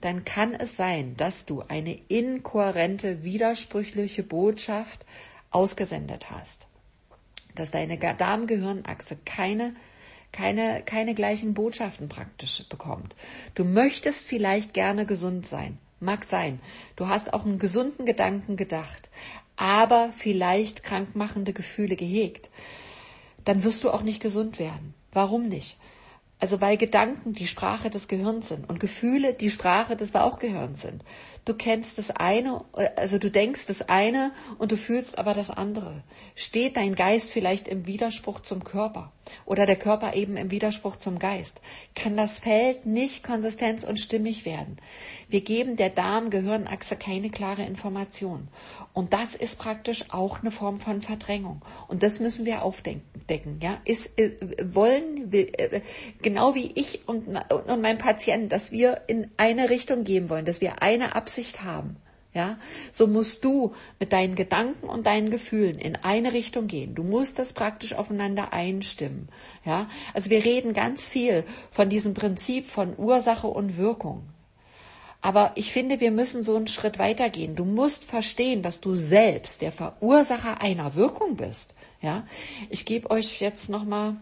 [0.00, 5.04] dann kann es sein, dass du eine inkohärente, widersprüchliche Botschaft
[5.50, 6.66] ausgesendet hast
[7.54, 9.74] dass deine Darmgehirnachse keine
[10.32, 13.14] keine, keine gleichen Botschaften praktisch bekommt.
[13.54, 15.78] Du möchtest vielleicht gerne gesund sein.
[16.00, 16.58] Mag sein.
[16.96, 19.10] Du hast auch einen gesunden Gedanken gedacht,
[19.56, 22.48] aber vielleicht krankmachende Gefühle gehegt.
[23.44, 24.94] Dann wirst du auch nicht gesund werden.
[25.12, 25.78] Warum nicht?
[26.38, 31.04] Also weil Gedanken die Sprache des Gehirns sind und Gefühle die Sprache des Bauchgehirns sind.
[31.44, 36.04] Du kennst das eine, also du denkst das eine und du fühlst aber das andere.
[36.36, 39.10] Steht dein Geist vielleicht im Widerspruch zum Körper
[39.44, 41.60] oder der Körper eben im Widerspruch zum Geist?
[41.96, 44.76] Kann das Feld nicht konsistent und stimmig werden?
[45.28, 48.46] Wir geben der Darm-Gehirnachse keine klare Information.
[48.92, 51.62] Und das ist praktisch auch eine Form von Verdrängung.
[51.88, 53.02] Und das müssen wir aufdecken.
[53.60, 55.80] Ja, ist, äh, wollen wir, äh,
[56.20, 60.60] genau wie ich und, und mein Patient, dass wir in eine Richtung gehen wollen, dass
[60.60, 61.31] wir eine Absicht
[61.62, 61.96] haben.
[62.34, 62.56] Ja,
[62.92, 66.94] so musst du mit deinen Gedanken und deinen Gefühlen in eine Richtung gehen.
[66.94, 69.28] Du musst das praktisch aufeinander einstimmen.
[69.66, 74.22] Ja, also wir reden ganz viel von diesem Prinzip von Ursache und Wirkung.
[75.20, 77.54] Aber ich finde, wir müssen so einen Schritt weitergehen.
[77.54, 81.74] Du musst verstehen, dass du selbst der Verursacher einer Wirkung bist.
[82.00, 82.26] Ja,
[82.70, 84.16] ich gebe euch jetzt noch mal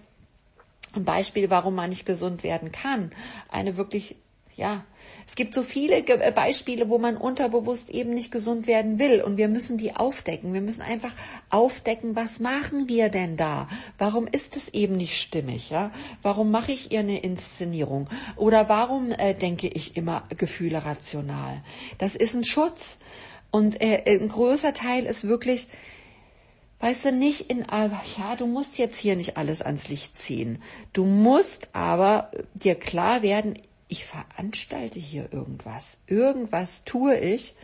[0.92, 3.12] ein Beispiel, warum man nicht gesund werden kann.
[3.48, 4.16] Eine wirklich
[4.56, 4.84] ja,
[5.26, 9.36] es gibt so viele äh, Beispiele, wo man unterbewusst eben nicht gesund werden will und
[9.36, 10.52] wir müssen die aufdecken.
[10.52, 11.12] Wir müssen einfach
[11.50, 13.68] aufdecken, was machen wir denn da?
[13.96, 15.70] Warum ist es eben nicht stimmig?
[15.70, 15.92] Ja?
[16.22, 18.08] Warum mache ich ihr eine Inszenierung?
[18.36, 21.62] Oder warum äh, denke ich immer Gefühle rational?
[21.98, 22.98] Das ist ein Schutz
[23.50, 25.68] und äh, ein großer Teil ist wirklich
[26.82, 30.62] Weißt du, nicht in, ja, du musst jetzt hier nicht alles ans Licht ziehen.
[30.94, 33.58] Du musst aber dir klar werden,
[33.90, 35.98] ich veranstalte hier irgendwas.
[36.06, 37.54] Irgendwas tue ich,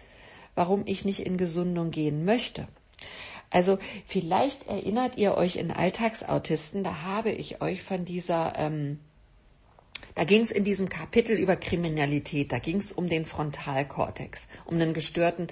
[0.55, 2.67] warum ich nicht in Gesundung gehen möchte.
[3.51, 8.99] Also vielleicht erinnert ihr euch in Alltagsautisten, da habe ich euch von dieser ähm,
[10.17, 14.79] da ging es in diesem Kapitel über Kriminalität, da ging es um den Frontalkortex, um
[14.79, 15.49] den gestörten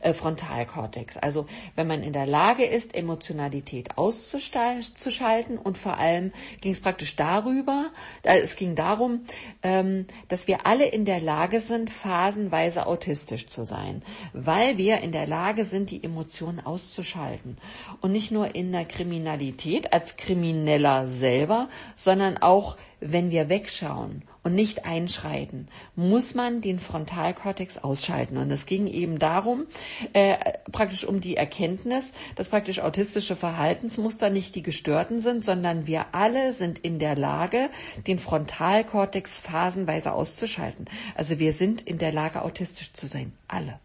[0.00, 1.18] äh, Frontalkortex.
[1.18, 7.14] Also wenn man in der Lage ist, Emotionalität auszuschalten und vor allem ging es praktisch
[7.14, 7.90] darüber,
[8.22, 9.26] äh, es ging darum,
[9.62, 14.02] ähm, dass wir alle in der Lage sind, phasenweise autistisch zu sein,
[14.32, 17.58] weil wir in der Lage sind, die Emotionen auszuschalten.
[18.00, 24.54] Und nicht nur in der Kriminalität als Krimineller selber, sondern auch wenn wir wegschauen und
[24.54, 28.36] nicht einschreiten, muss man den Frontalkortex ausschalten.
[28.36, 29.66] Und es ging eben darum,
[30.12, 30.36] äh,
[30.72, 32.04] praktisch um die Erkenntnis,
[32.36, 37.70] dass praktisch autistische Verhaltensmuster nicht die gestörten sind, sondern wir alle sind in der Lage,
[38.06, 40.86] den Frontalkortex phasenweise auszuschalten.
[41.14, 43.32] Also wir sind in der Lage, autistisch zu sein.
[43.48, 43.78] Alle.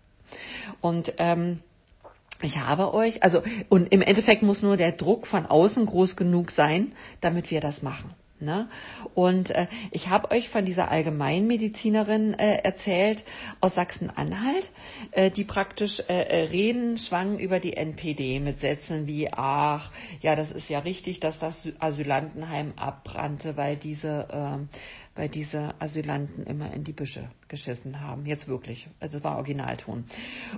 [0.80, 1.60] Und ähm,
[2.42, 6.52] ich habe euch, also und im Endeffekt muss nur der Druck von außen groß genug
[6.52, 8.14] sein, damit wir das machen.
[8.42, 8.70] Ne?
[9.14, 13.24] Und äh, ich habe euch von dieser Allgemeinmedizinerin äh, erzählt
[13.60, 14.72] aus Sachsen-Anhalt,
[15.12, 19.92] äh, die praktisch äh, äh Reden schwang über die NPD mit Sätzen wie, ach,
[20.22, 24.78] ja, das ist ja richtig, dass das Asylantenheim abbrannte, weil diese äh,
[25.16, 28.26] weil diese Asylanten immer in die Büsche geschissen haben.
[28.26, 28.88] Jetzt wirklich.
[29.00, 30.06] Also es war Originalton.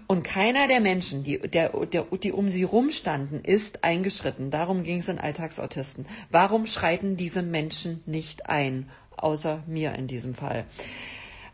[0.08, 4.52] Und keiner der Menschen, die, der, der, die um sie rumstanden, ist eingeschritten.
[4.52, 6.06] Darum ging es in Alltagsautisten.
[6.30, 8.90] Warum schreiten diese Menschen nicht ein?
[9.18, 10.66] Außer mir in diesem Fall.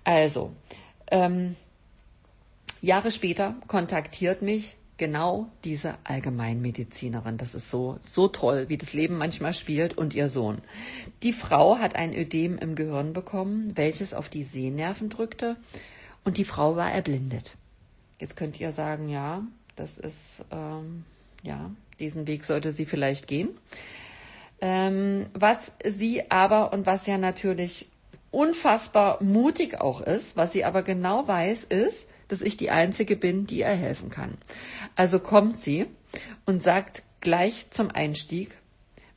[0.04, 0.52] Also,
[1.12, 1.56] ähm,
[2.82, 7.38] Jahre später kontaktiert mich genau diese Allgemeinmedizinerin.
[7.38, 10.60] Das ist so, so toll, wie das Leben manchmal spielt und ihr Sohn.
[11.24, 15.56] Die Frau hat ein Ödem im Gehirn bekommen, welches auf die Sehnerven drückte
[16.24, 17.56] und die Frau war erblindet.
[18.20, 19.44] Jetzt könnt ihr sagen, ja,
[19.76, 21.06] das ist, ähm,
[21.42, 23.50] ja, diesen Weg sollte sie vielleicht gehen.
[24.62, 27.88] Ähm, was sie aber und was ja natürlich
[28.30, 33.46] unfassbar mutig auch ist, was sie aber genau weiß, ist, dass ich die Einzige bin,
[33.46, 34.38] die ihr helfen kann.
[34.96, 35.86] Also kommt sie
[36.46, 38.58] und sagt gleich zum Einstieg,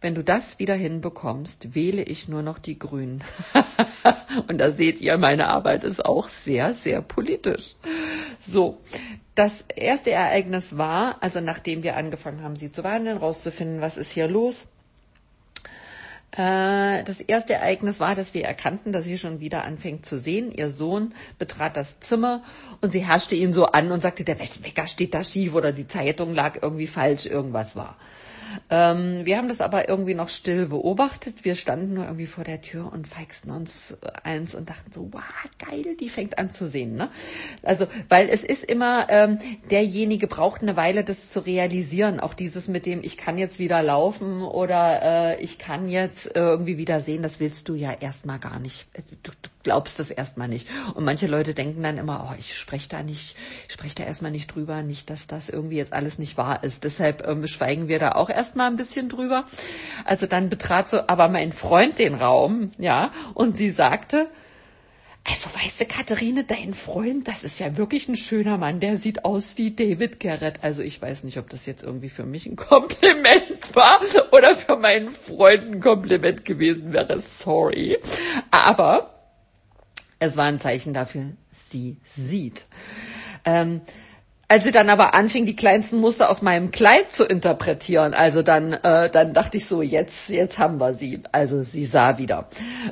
[0.01, 3.23] wenn du das wieder hinbekommst, wähle ich nur noch die Grünen.
[4.49, 7.77] und da seht ihr, meine Arbeit ist auch sehr, sehr politisch.
[8.45, 8.79] So.
[9.37, 14.11] Das erste Ereignis war, also nachdem wir angefangen haben, sie zu behandeln, rauszufinden, was ist
[14.11, 14.67] hier los,
[16.35, 20.51] das erste Ereignis war, dass wir erkannten, dass sie schon wieder anfängt zu sehen.
[20.51, 22.43] Ihr Sohn betrat das Zimmer
[22.81, 25.89] und sie herrschte ihn so an und sagte, der Wecker steht da schief oder die
[25.89, 27.97] Zeitung lag irgendwie falsch, irgendwas war.
[28.71, 31.45] Ähm, wir haben das aber irgendwie noch still beobachtet.
[31.45, 35.23] Wir standen nur irgendwie vor der Tür und feixten uns eins und dachten so, wow,
[35.59, 36.95] geil, die fängt an zu sehen.
[36.97, 37.11] Ne?
[37.63, 39.39] Also, weil es ist immer, ähm,
[39.71, 42.21] derjenige braucht eine Weile, das zu realisieren.
[42.21, 46.79] Auch dieses mit dem, ich kann jetzt wieder laufen oder äh, ich kann jetzt irgendwie
[46.79, 48.87] wieder sehen, das willst du ja erstmal gar nicht.
[49.23, 50.69] Du, du glaubst das erstmal nicht.
[50.95, 53.37] Und manche Leute denken dann immer, oh, ich spreche da nicht,
[53.69, 56.85] ich spreche da erstmal nicht drüber, nicht, dass das irgendwie jetzt alles nicht wahr ist.
[56.85, 59.45] Deshalb ähm, schweigen wir da auch erstmal ein bisschen drüber.
[60.05, 64.29] Also dann betrat so aber mein Freund den Raum, ja, und sie sagte,
[65.25, 69.25] also weißt du, Katharine, dein Freund, das ist ja wirklich ein schöner Mann, der sieht
[69.25, 70.63] aus wie David Garrett.
[70.63, 74.01] Also ich weiß nicht, ob das jetzt irgendwie für mich ein Kompliment war
[74.33, 77.21] oder für meinen Freund ein Kompliment gewesen wäre.
[77.21, 77.99] Sorry.
[78.51, 79.15] Aber
[80.19, 82.67] es war ein Zeichen dafür, sie sieht.
[83.45, 83.81] Ähm,
[84.53, 88.75] als sie dann aber anfing, die kleinsten Muster auf meinem Kleid zu interpretieren, also dann,
[88.75, 91.23] äh, dann dachte ich so, jetzt, jetzt haben wir sie.
[91.33, 92.51] Also sie sah wieder.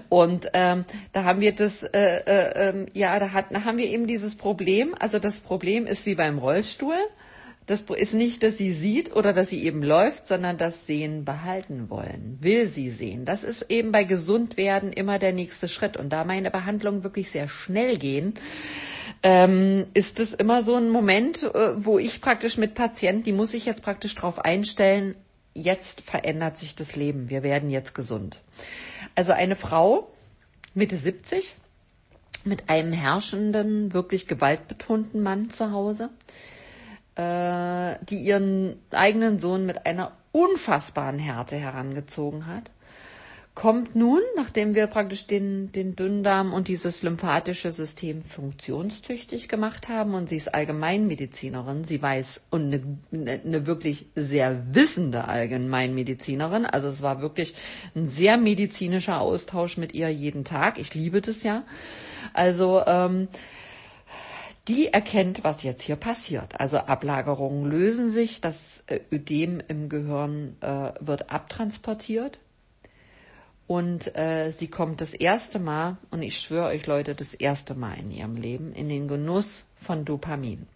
[0.08, 4.06] Und ähm, da haben wir das, äh, äh, ähm, ja, da hatten, haben wir eben
[4.06, 4.94] dieses Problem.
[4.98, 6.96] Also das Problem ist wie beim Rollstuhl.
[7.66, 11.90] Das ist nicht, dass sie sieht oder dass sie eben läuft, sondern das Sehen behalten
[11.90, 12.38] wollen.
[12.40, 13.26] Will sie sehen.
[13.26, 15.98] Das ist eben bei Gesundwerden immer der nächste Schritt.
[15.98, 18.32] Und da meine Behandlungen wirklich sehr schnell gehen,
[19.22, 23.54] ähm, ist es immer so ein Moment, äh, wo ich praktisch mit Patienten, die muss
[23.54, 25.14] ich jetzt praktisch darauf einstellen,
[25.54, 27.28] jetzt verändert sich das Leben.
[27.28, 28.40] Wir werden jetzt gesund.
[29.14, 30.10] Also eine Frau,
[30.74, 31.56] Mitte 70,
[32.44, 36.10] mit einem herrschenden, wirklich gewaltbetonten Mann zu Hause,
[37.16, 42.70] äh, die ihren eigenen Sohn mit einer unfassbaren Härte herangezogen hat,
[43.60, 50.14] kommt nun, nachdem wir praktisch den, den Dünndarm und dieses lymphatische System funktionstüchtig gemacht haben
[50.14, 52.72] und sie ist Allgemeinmedizinerin, sie weiß und
[53.12, 57.54] eine, eine wirklich sehr wissende Allgemeinmedizinerin, also es war wirklich
[57.94, 60.78] ein sehr medizinischer Austausch mit ihr jeden Tag.
[60.78, 61.64] Ich liebe das ja.
[62.32, 63.28] Also ähm,
[64.68, 66.58] die erkennt, was jetzt hier passiert.
[66.58, 72.40] Also Ablagerungen lösen sich, das äh, Ödem im Gehirn äh, wird abtransportiert
[73.70, 77.96] und äh, sie kommt das erste Mal, und ich schwöre euch Leute, das erste Mal
[78.00, 80.66] in ihrem Leben in den Genuss von Dopamin.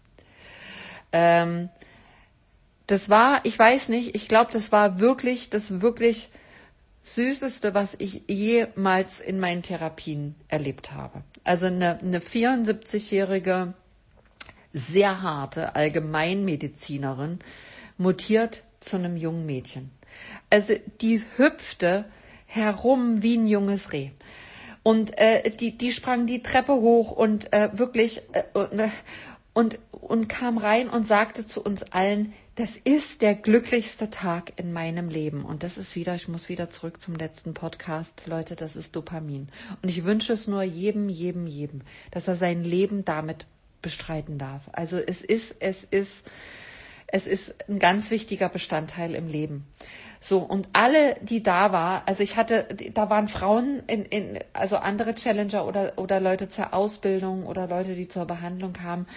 [1.11, 1.67] Ähm,
[2.87, 6.29] das war, ich weiß nicht, ich glaube, das war wirklich, das wirklich
[7.03, 11.21] Süßeste, was ich jemals in meinen Therapien erlebt habe.
[11.43, 13.73] Also eine, eine 74-jährige,
[14.71, 17.39] sehr harte Allgemeinmedizinerin
[17.97, 19.91] mutiert zu einem jungen Mädchen.
[20.49, 22.05] Also die hüpfte
[22.45, 24.11] herum wie ein junges Reh.
[24.83, 28.89] Und äh, die, die sprang die Treppe hoch und äh, wirklich äh,
[29.53, 34.73] und, und kam rein und sagte zu uns allen, das ist der glücklichste Tag in
[34.73, 35.43] meinem Leben.
[35.43, 38.23] Und das ist wieder, ich muss wieder zurück zum letzten Podcast.
[38.25, 39.49] Leute, das ist Dopamin.
[39.81, 41.81] Und ich wünsche es nur jedem, jedem, jedem,
[42.11, 43.45] dass er sein Leben damit
[43.81, 44.63] bestreiten darf.
[44.71, 46.29] Also es ist, es ist,
[47.07, 49.65] es ist ein ganz wichtiger Bestandteil im Leben.
[50.21, 54.77] So, und alle, die da war, also ich hatte, da waren Frauen in, in also
[54.77, 59.07] andere Challenger oder, oder Leute zur Ausbildung oder Leute, die zur Behandlung kamen.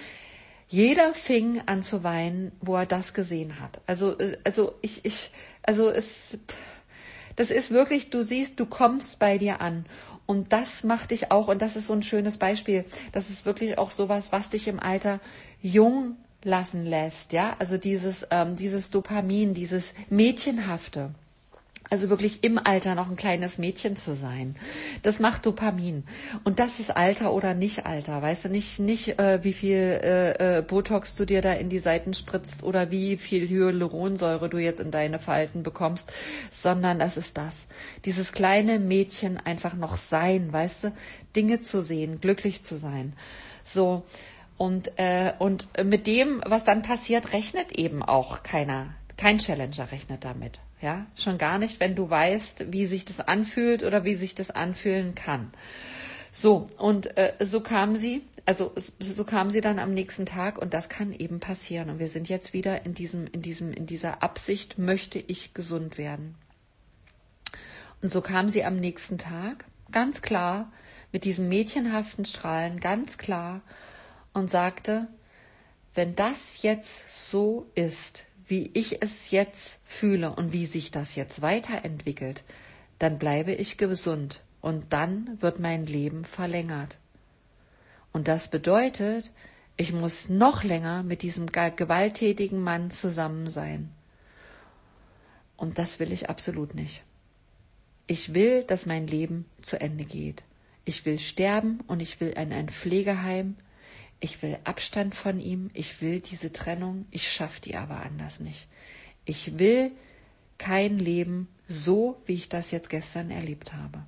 [0.69, 3.81] Jeder fing an zu weinen, wo er das gesehen hat.
[3.87, 5.31] Also, äh, also ich, ich,
[5.63, 6.37] also es,
[7.37, 9.87] das ist wirklich, du siehst, du kommst bei dir an.
[10.27, 13.79] Und das macht dich auch, und das ist so ein schönes Beispiel, das ist wirklich
[13.79, 15.21] auch sowas, was dich im Alter
[15.63, 21.11] jung lassen lässt, ja, also dieses, ähm, dieses Dopamin, dieses Mädchenhafte.
[21.91, 24.57] Also wirklich im Alter noch ein kleines Mädchen zu sein.
[25.03, 26.05] Das macht Dopamin.
[26.45, 28.21] Und das ist Alter oder nicht Alter.
[28.21, 31.79] Weißt du nicht, nicht äh, wie viel äh, äh, Botox du dir da in die
[31.79, 36.13] Seiten spritzt oder wie viel Hyaluronsäure du jetzt in deine Falten bekommst,
[36.53, 37.67] sondern das ist das.
[38.05, 40.93] Dieses kleine Mädchen einfach noch sein, weißt du,
[41.37, 43.15] Dinge zu sehen, glücklich zu sein.
[43.65, 44.05] So.
[44.59, 48.95] Und, äh, und mit dem, was dann passiert, rechnet eben auch keiner.
[49.17, 50.59] Kein Challenger rechnet damit.
[50.81, 54.51] Ja, schon gar nicht, wenn du weißt, wie sich das anfühlt oder wie sich das
[54.51, 55.51] anfühlen kann.
[56.33, 60.75] So, und äh, so kam sie, also so kam sie dann am nächsten Tag und
[60.75, 61.91] das kann eben passieren.
[61.91, 65.99] Und wir sind jetzt wieder in diesem, in diesem, in dieser Absicht, möchte ich gesund
[65.99, 66.37] werden.
[68.03, 70.71] Und so kam sie am nächsten Tag, ganz klar,
[71.11, 73.63] mit diesem mädchenhaften Strahlen, ganz klar,
[74.33, 75.09] und sagte,
[75.95, 81.43] wenn das jetzt so ist, wie ich es jetzt fühle und wie sich das jetzt
[81.43, 82.45] weiterentwickelt,
[82.99, 86.97] dann bleibe ich gesund und dann wird mein Leben verlängert.
[88.13, 89.31] Und das bedeutet,
[89.77, 93.91] ich muss noch länger mit diesem gewalttätigen Mann zusammen sein.
[95.57, 97.03] Und das will ich absolut nicht.
[98.07, 100.43] Ich will, dass mein Leben zu Ende geht.
[100.85, 103.57] Ich will sterben und ich will in ein Pflegeheim
[104.21, 108.69] ich will Abstand von ihm, ich will diese Trennung, ich schaffe die aber anders nicht.
[109.25, 109.93] Ich will
[110.59, 114.05] kein Leben so, wie ich das jetzt gestern erlebt habe.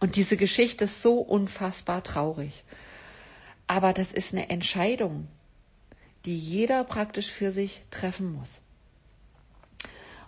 [0.00, 2.64] Und diese Geschichte ist so unfassbar traurig.
[3.66, 5.28] Aber das ist eine Entscheidung,
[6.24, 8.60] die jeder praktisch für sich treffen muss.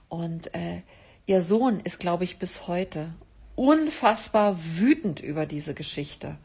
[0.08, 0.82] Und äh,
[1.26, 3.14] ihr Sohn ist, glaube ich, bis heute
[3.54, 6.36] unfassbar wütend über diese Geschichte.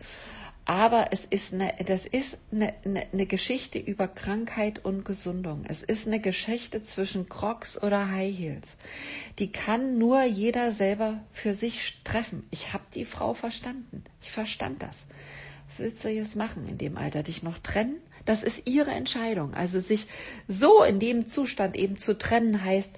[0.72, 5.65] Aber es ist eine, das ist eine, eine, eine, Geschichte über Krankheit und Gesundung.
[5.67, 8.78] Es ist eine Geschichte zwischen Crocs oder High Heels.
[9.38, 12.47] Die kann nur jeder selber für sich treffen.
[12.51, 14.05] Ich habe die Frau verstanden.
[14.22, 15.07] Ich verstand das.
[15.67, 17.22] Was willst du jetzt machen in dem Alter?
[17.22, 17.97] Dich noch trennen?
[18.26, 19.53] Das ist ihre Entscheidung.
[19.53, 20.07] Also sich
[20.47, 22.91] so in dem Zustand eben zu trennen heißt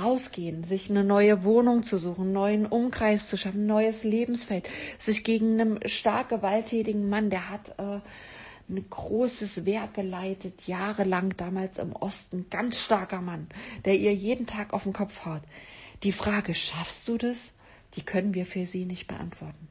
[0.00, 4.68] rausgehen, sich eine neue Wohnung zu suchen, einen neuen Umkreis zu schaffen, ein neues Lebensfeld,
[4.98, 8.00] sich gegen einen stark gewalttätigen Mann, der hat äh,
[8.68, 13.48] ein großes Werk geleitet, jahrelang damals im Osten, ganz starker Mann,
[13.84, 15.42] der ihr jeden Tag auf den Kopf haut.
[16.02, 17.52] Die Frage, schaffst du das?
[17.94, 19.68] Die können wir für sie nicht beantworten.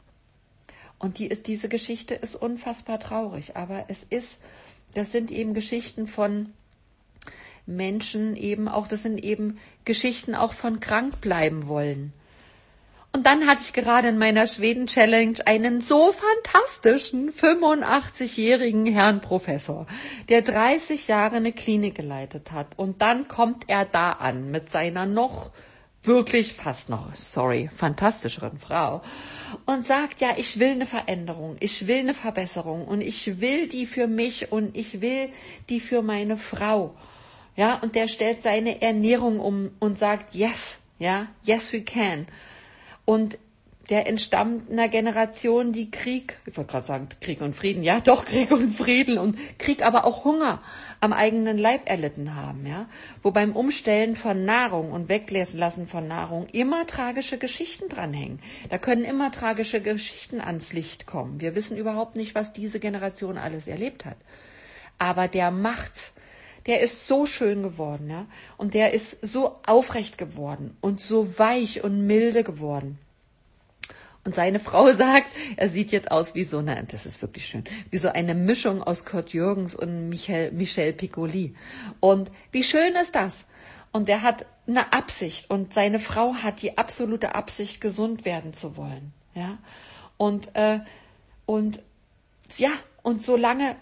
[1.00, 4.40] Und die ist, diese Geschichte ist unfassbar traurig, aber es ist
[4.98, 6.54] das sind eben Geschichten von
[7.66, 12.14] Menschen eben auch, das sind eben Geschichten auch von krank bleiben wollen.
[13.14, 19.88] Und dann hatte ich gerade in meiner Schweden-Challenge einen so fantastischen 85-jährigen Herrn Professor,
[20.30, 22.68] der 30 Jahre eine Klinik geleitet hat.
[22.76, 25.52] Und dann kommt er da an mit seiner noch
[26.04, 29.02] wirklich fast noch, sorry, fantastischeren Frau
[29.66, 33.86] und sagt, ja, ich will eine Veränderung, ich will eine Verbesserung und ich will die
[33.86, 35.30] für mich und ich will
[35.70, 36.96] die für meine Frau.
[37.56, 42.28] Ja, und der stellt seine Ernährung um und sagt, yes, ja, yes we can.
[43.06, 43.38] Und
[43.90, 48.26] der entstammt einer Generation, die Krieg, ich wollte gerade sagen Krieg und Frieden, ja doch
[48.26, 50.62] Krieg und Frieden und Krieg, aber auch Hunger
[51.00, 52.90] am eigenen Leib erlitten haben, ja,
[53.24, 58.40] wo beim Umstellen von Nahrung und Weglassen von Nahrung immer tragische Geschichten dranhängen.
[58.70, 61.40] Da können immer tragische Geschichten ans Licht kommen.
[61.40, 64.18] Wir wissen überhaupt nicht, was diese Generation alles erlebt hat.
[65.00, 66.14] Aber der macht's.
[66.66, 68.26] Der ist so schön geworden, ja,
[68.58, 73.00] und der ist so aufrecht geworden und so weich und milde geworden.
[74.28, 77.64] Und seine Frau sagt, er sieht jetzt aus wie so eine, das ist wirklich schön,
[77.92, 81.56] wie so eine Mischung aus Kurt Jürgens und Michel, Michel Piccoli.
[82.02, 83.46] Und wie schön ist das?
[83.94, 88.76] Und er hat eine Absicht und seine Frau hat die absolute Absicht, gesund werden zu
[88.76, 89.14] wollen.
[89.34, 89.60] Ja.
[90.18, 90.82] Und, äh,
[91.46, 91.80] und,
[92.58, 92.72] ja,
[93.04, 93.78] und so lange,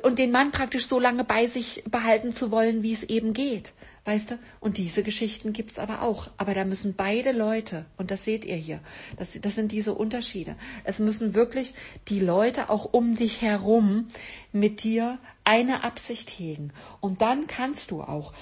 [0.00, 3.74] und den Mann praktisch so lange bei sich behalten zu wollen, wie es eben geht.
[4.04, 4.38] Weißt du?
[4.60, 6.30] Und diese Geschichten gibt's aber auch.
[6.38, 8.80] Aber da müssen beide Leute, und das seht ihr hier,
[9.18, 10.56] das, das sind diese Unterschiede.
[10.84, 11.74] Es müssen wirklich
[12.08, 14.08] die Leute auch um dich herum
[14.52, 16.72] mit dir eine Absicht hegen.
[17.00, 18.32] Und dann kannst du auch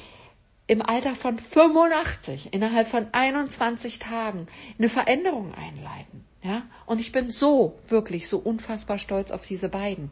[0.69, 4.47] im Alter von 85, innerhalb von 21 Tagen,
[4.79, 6.25] eine Veränderung einleiten.
[6.43, 10.11] Ja, und ich bin so wirklich so unfassbar stolz auf diese beiden.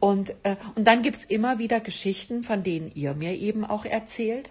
[0.00, 4.50] Und, äh, und dann gibt's immer wieder Geschichten, von denen ihr mir eben auch erzählt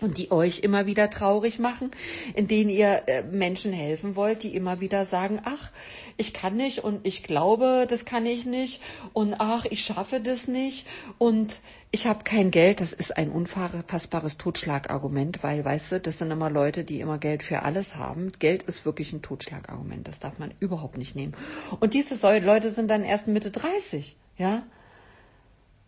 [0.00, 1.90] und die euch immer wieder traurig machen,
[2.34, 5.70] in denen ihr äh, Menschen helfen wollt, die immer wieder sagen, ach,
[6.16, 8.80] ich kann nicht und ich glaube, das kann ich nicht
[9.12, 10.86] und ach, ich schaffe das nicht
[11.18, 16.30] und ich habe kein Geld, das ist ein unfassbares Totschlagargument, weil, weißt du, das sind
[16.32, 18.32] immer Leute, die immer Geld für alles haben.
[18.40, 21.34] Geld ist wirklich ein Totschlagargument, das darf man überhaupt nicht nehmen.
[21.78, 24.64] Und diese Leute sind dann erst Mitte 30, ja.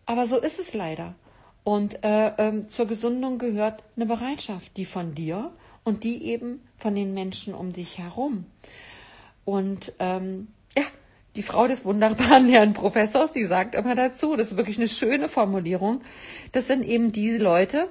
[0.05, 1.15] Aber so ist es leider.
[1.67, 5.51] Und äh, ähm, zur Gesundung gehört eine Bereitschaft, die von dir
[5.83, 8.45] und die eben von den Menschen um dich herum.
[9.43, 10.47] Und ähm,
[10.77, 10.85] ja,
[11.35, 15.27] die Frau des wunderbaren Herrn Professors, die sagt immer dazu, das ist wirklich eine schöne
[15.27, 16.03] Formulierung,
[16.53, 17.89] das sind eben die Leute,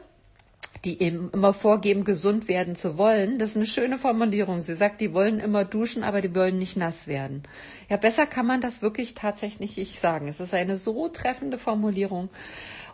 [0.86, 3.38] die eben immer vorgeben, gesund werden zu wollen.
[3.38, 4.62] Das ist eine schöne Formulierung.
[4.62, 7.42] Sie sagt, die wollen immer duschen, aber die wollen nicht nass werden.
[7.90, 10.28] Ja, besser kann man das wirklich tatsächlich nicht sagen.
[10.28, 12.30] Es ist eine so treffende Formulierung.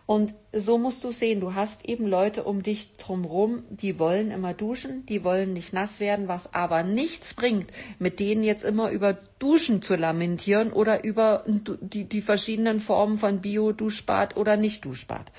[0.05, 4.53] Und so musst du sehen, du hast eben Leute um dich drumherum, die wollen immer
[4.53, 9.17] duschen, die wollen nicht nass werden, was aber nichts bringt, mit denen jetzt immer über
[9.39, 15.31] Duschen zu lamentieren oder über die, die verschiedenen Formen von Bio-Duschbad oder Nicht-Duschbad.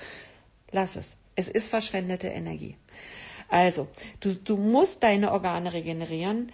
[0.72, 1.16] Lass es.
[1.36, 2.76] Es ist verschwendete Energie.
[3.48, 3.88] Also,
[4.20, 6.50] du, du musst deine Organe regenerieren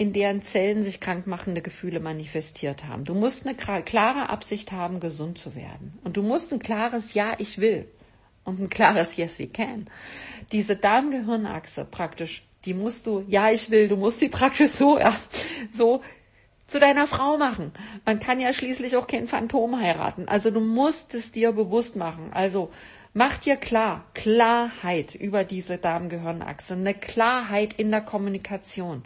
[0.00, 3.04] in deren Zellen sich krankmachende Gefühle manifestiert haben.
[3.04, 5.98] Du musst eine klare Absicht haben, gesund zu werden.
[6.02, 7.86] Und du musst ein klares Ja, ich will
[8.44, 9.90] und ein klares Yes, we can.
[10.52, 15.14] Diese Darm-Gehirnachse praktisch, die musst du, ja, ich will, du musst sie praktisch so, ja,
[15.70, 16.00] so
[16.66, 17.72] zu deiner Frau machen.
[18.06, 20.28] Man kann ja schließlich auch kein Phantom heiraten.
[20.28, 22.30] Also du musst es dir bewusst machen.
[22.32, 22.70] Also
[23.12, 29.02] mach dir klar, Klarheit über diese Darm-Gehirnachse, eine Klarheit in der Kommunikation.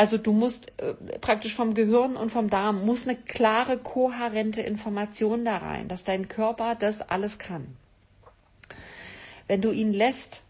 [0.00, 5.44] Also du musst äh, praktisch vom Gehirn und vom Darm muss eine klare, kohärente Information
[5.44, 7.76] da rein, dass dein Körper das alles kann.
[9.46, 10.40] Wenn du ihn lässt,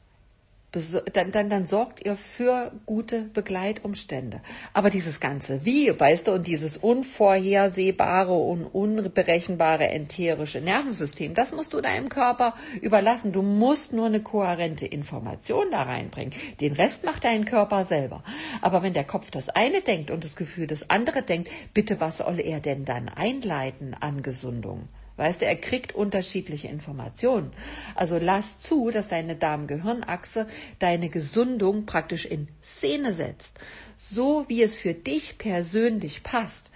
[0.73, 4.41] dann, dann, dann sorgt ihr für gute Begleitumstände.
[4.73, 11.75] Aber dieses ganze Wie, weißt du, und dieses unvorhersehbare und unberechenbare enterische Nervensystem, das musst
[11.75, 13.33] du deinem Körper überlassen.
[13.33, 16.33] Du musst nur eine kohärente Information da reinbringen.
[16.61, 18.23] Den Rest macht dein Körper selber.
[18.63, 22.19] Aber wenn der Kopf das eine denkt und das Gefühl das andere denkt, bitte, was
[22.19, 24.89] soll er denn dann einleiten an Gesundung?
[25.21, 27.53] Weißt du, er kriegt unterschiedliche Informationen.
[27.95, 30.47] Also lass zu, dass deine Darm-Gehirnachse
[30.79, 33.59] deine Gesundung praktisch in Szene setzt.
[33.99, 36.71] So wie es für dich persönlich passt.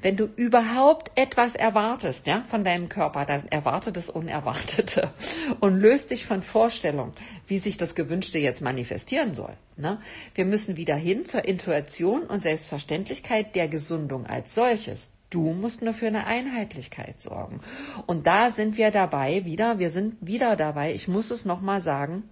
[0.00, 5.12] Wenn du überhaupt etwas erwartest, ja, von deinem Körper, dann erwarte das Unerwartete
[5.58, 7.14] und löst dich von Vorstellungen,
[7.48, 9.56] wie sich das Gewünschte jetzt manifestieren soll.
[9.76, 10.00] Ne?
[10.36, 15.10] Wir müssen wieder hin zur Intuition und Selbstverständlichkeit der Gesundung als solches.
[15.30, 17.60] Du musst nur für eine Einheitlichkeit sorgen.
[18.06, 22.22] Und da sind wir dabei wieder, wir sind wieder dabei, ich muss es nochmal sagen,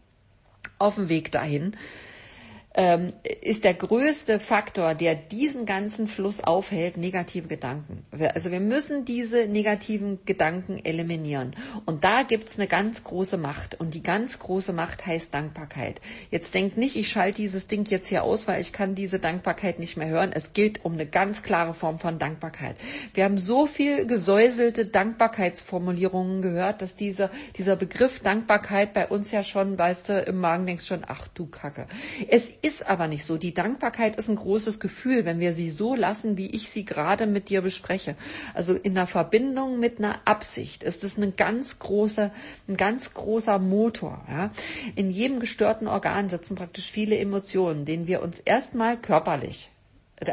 [0.79, 1.77] auf dem Weg dahin,
[2.77, 8.05] ähm, ist der größte Faktor, der diesen ganzen Fluss aufhält, negative Gedanken.
[8.35, 11.57] Also wir müssen diese negativen Gedanken eliminieren.
[11.87, 13.81] Und da gibt's eine ganz große Macht.
[13.81, 16.01] Und die ganz große Macht heißt Dankbarkeit.
[16.31, 19.79] Jetzt denkt nicht, ich schalte dieses Ding jetzt hier aus, weil ich kann diese Dankbarkeit
[19.79, 20.33] nicht mehr hören.
[20.33, 22.77] Es geht um eine ganz klare Form von Dankbarkeit.
[23.15, 29.43] Wir haben so viel gesäuselte Dankbarkeitsformulierungen gehört, dass dieser, dieser Begriff Dankbarkeit bei uns ja
[29.45, 31.87] schon, weißt du, im Magen denkst schon, ach du Kacke.
[32.29, 33.37] Es ist aber nicht so.
[33.37, 37.27] Die Dankbarkeit ist ein großes Gefühl, wenn wir sie so lassen, wie ich sie gerade
[37.27, 38.17] mit dir bespreche.
[38.55, 42.33] Also in der Verbindung mit einer Absicht ist es ein ganz großer,
[42.67, 44.25] ein ganz großer Motor.
[44.29, 44.51] Ja.
[44.97, 49.71] In jedem gestörten Organ sitzen praktisch viele Emotionen, denen wir uns erstmal körperlich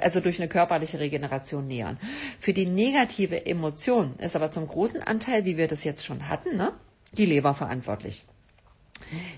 [0.01, 1.99] also durch eine körperliche Regeneration nähern.
[2.39, 6.55] Für die negative Emotion ist aber zum großen Anteil, wie wir das jetzt schon hatten,
[6.55, 6.71] ne,
[7.17, 8.23] die Leber verantwortlich.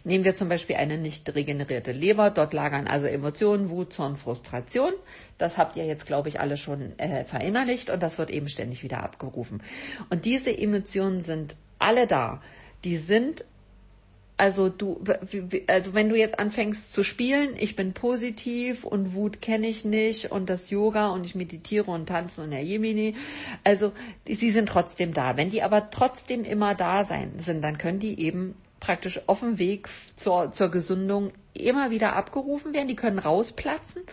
[0.04, 2.30] Nehmen wir zum Beispiel eine nicht regenerierte Leber.
[2.30, 4.94] Dort lagern also Emotionen, Wut, Zorn, Frustration.
[5.38, 8.84] Das habt ihr jetzt, glaube ich, alle schon äh, verinnerlicht und das wird eben ständig
[8.84, 9.62] wieder abgerufen.
[10.10, 12.42] Und diese Emotionen sind alle da.
[12.84, 13.46] Die sind
[14.38, 15.02] also du,
[15.68, 20.32] also wenn du jetzt anfängst zu spielen, ich bin positiv und Wut kenne ich nicht
[20.32, 23.16] und das Yoga und ich meditiere und tanze und Herr Jemini,
[23.64, 23.94] also
[24.28, 25.38] die, sie sind trotzdem da.
[25.38, 28.56] Wenn die aber trotzdem immer da sein sind, dann können die eben
[28.86, 34.04] praktisch auf dem Weg zur, zur Gesundung immer wieder abgerufen werden, die können rausplatzen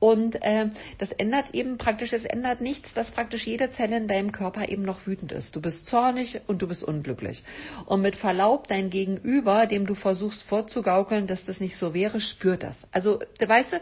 [0.00, 4.32] und äh, das ändert eben praktisch, es ändert nichts, dass praktisch jede Zelle in deinem
[4.32, 5.54] Körper eben noch wütend ist.
[5.54, 7.44] Du bist zornig und du bist unglücklich.
[7.84, 12.62] Und mit Verlaub, dein Gegenüber, dem du versuchst vorzugaukeln, dass das nicht so wäre, spürt
[12.62, 12.78] das.
[12.92, 13.80] Also, weißt du,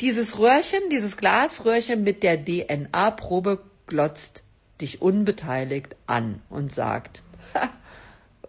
[0.00, 4.44] dieses Röhrchen, dieses Glasröhrchen mit der DNA-Probe glotzt
[4.80, 7.22] dich unbeteiligt an und sagt,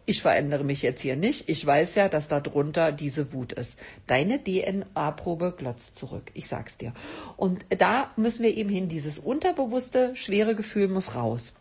[0.07, 1.49] ich verändere mich jetzt hier nicht.
[1.49, 3.73] Ich weiß ja, dass da drunter diese Wut ist.
[4.07, 6.31] Deine DNA-Probe glotzt zurück.
[6.33, 6.93] Ich sag's dir.
[7.35, 8.87] Und da müssen wir eben hin.
[8.87, 11.51] Dieses unterbewusste, schwere Gefühl muss raus.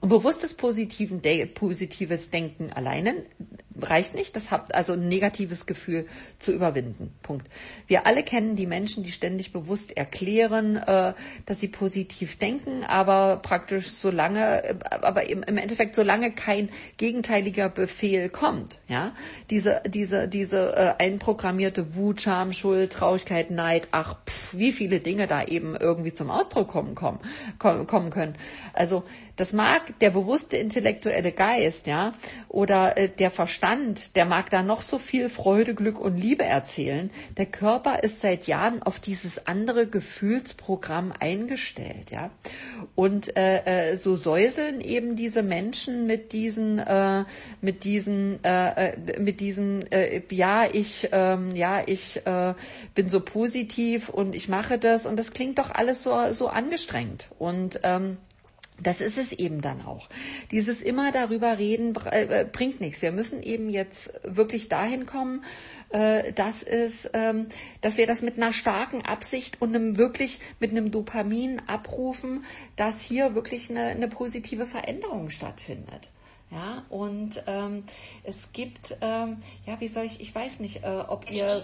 [0.00, 3.14] Und bewusstes positives Denken alleine
[3.82, 4.36] reicht nicht.
[4.36, 6.06] Das hat also ein negatives Gefühl
[6.38, 7.12] zu überwinden.
[7.22, 7.48] Punkt.
[7.86, 11.14] Wir alle kennen die Menschen, die ständig bewusst erklären, äh,
[11.46, 17.68] dass sie positiv denken, aber praktisch solange, äh, aber im, im Endeffekt solange kein gegenteiliger
[17.68, 19.12] Befehl kommt, ja,
[19.50, 25.26] diese diese diese äh, einprogrammierte Wut, Scham, Schuld, Traurigkeit, Neid, ach, pff, wie viele Dinge
[25.26, 27.20] da eben irgendwie zum Ausdruck kommen kommen
[27.58, 28.34] kommen können.
[28.72, 29.04] Also
[29.36, 32.14] das mag der bewusste intellektuelle Geist, ja,
[32.48, 33.67] oder äh, der Verstand,
[34.14, 37.10] der mag da noch so viel Freude, Glück und Liebe erzählen.
[37.36, 42.30] Der Körper ist seit Jahren auf dieses andere Gefühlsprogramm eingestellt, ja.
[42.94, 47.24] Und äh, äh, so säuseln eben diese Menschen mit diesen, äh,
[47.60, 52.54] mit diesen, äh, äh mit diesen, äh, ja, ich, äh, ja, ich äh,
[52.94, 57.28] bin so positiv und ich mache das und das klingt doch alles so so angestrengt
[57.38, 58.18] und ähm,
[58.80, 60.08] das ist es eben dann auch.
[60.50, 63.02] Dieses immer darüber reden äh, bringt nichts.
[63.02, 65.44] Wir müssen eben jetzt wirklich dahin kommen,
[65.90, 67.48] äh, dass es, ähm,
[67.80, 72.44] dass wir das mit einer starken Absicht und einem wirklich mit einem Dopamin abrufen,
[72.76, 76.10] dass hier wirklich eine, eine positive Veränderung stattfindet.
[76.50, 77.84] Ja, und ähm,
[78.24, 81.62] es gibt, ähm, ja, wie soll ich, ich weiß nicht, äh, ob ihr.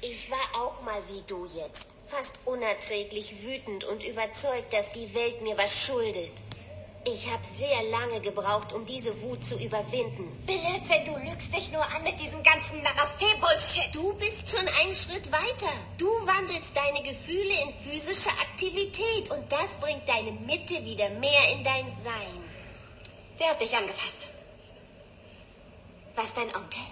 [0.00, 5.42] Ich war auch mal wie du jetzt fast unerträglich wütend und überzeugt, dass die Welt
[5.42, 6.32] mir was schuldet.
[7.04, 10.30] Ich habe sehr lange gebraucht, um diese Wut zu überwinden.
[10.44, 13.94] Blödsinn, du lügst dich nur an mit diesem ganzen Namaste-Bullshit.
[13.94, 15.72] Du bist schon einen Schritt weiter.
[15.96, 21.64] Du wandelst deine Gefühle in physische Aktivität und das bringt deine Mitte wieder mehr in
[21.64, 22.44] dein Sein.
[23.38, 24.28] Wer hat dich angefasst?
[26.14, 26.82] Was dein Onkel?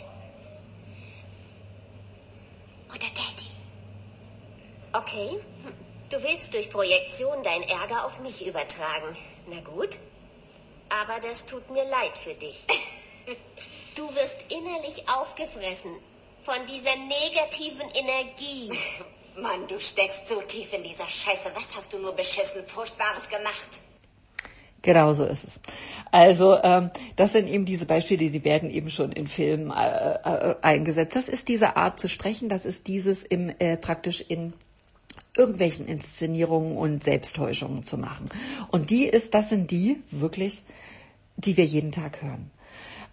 [2.88, 3.45] Oder Daddy?
[4.96, 5.40] Okay.
[6.08, 9.14] Du willst durch Projektion dein Ärger auf mich übertragen.
[9.50, 9.98] Na gut.
[10.88, 12.64] Aber das tut mir leid für dich.
[13.94, 15.90] Du wirst innerlich aufgefressen
[16.42, 18.70] von dieser negativen Energie.
[19.40, 21.50] Mann, du steckst so tief in dieser Scheiße.
[21.54, 23.80] Was hast du nur beschissen Furchtbares gemacht?
[24.82, 25.60] Genau so ist es.
[26.12, 30.56] Also ähm, das sind eben diese Beispiele, die werden eben schon in Filmen äh, äh,
[30.62, 31.16] eingesetzt.
[31.16, 34.52] Das ist diese Art zu sprechen, das ist dieses im äh, praktisch in
[35.36, 38.28] irgendwelchen Inszenierungen und Selbsttäuschungen zu machen.
[38.70, 40.62] Und die ist, das sind die wirklich,
[41.36, 42.50] die wir jeden Tag hören.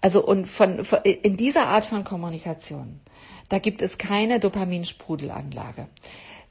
[0.01, 2.99] Also und von, von in dieser Art von Kommunikation,
[3.49, 5.87] da gibt es keine Dopaminsprudelanlage.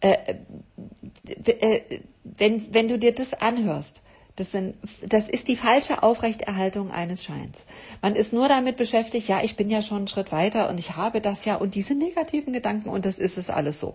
[0.01, 0.35] Äh,
[1.27, 4.02] äh, wenn, wenn du dir das anhörst,
[4.37, 4.77] das, sind,
[5.07, 7.65] das ist die falsche Aufrechterhaltung eines Scheins.
[8.01, 10.97] Man ist nur damit beschäftigt, ja, ich bin ja schon einen Schritt weiter und ich
[10.97, 13.95] habe das ja und diese negativen Gedanken und das ist es alles so.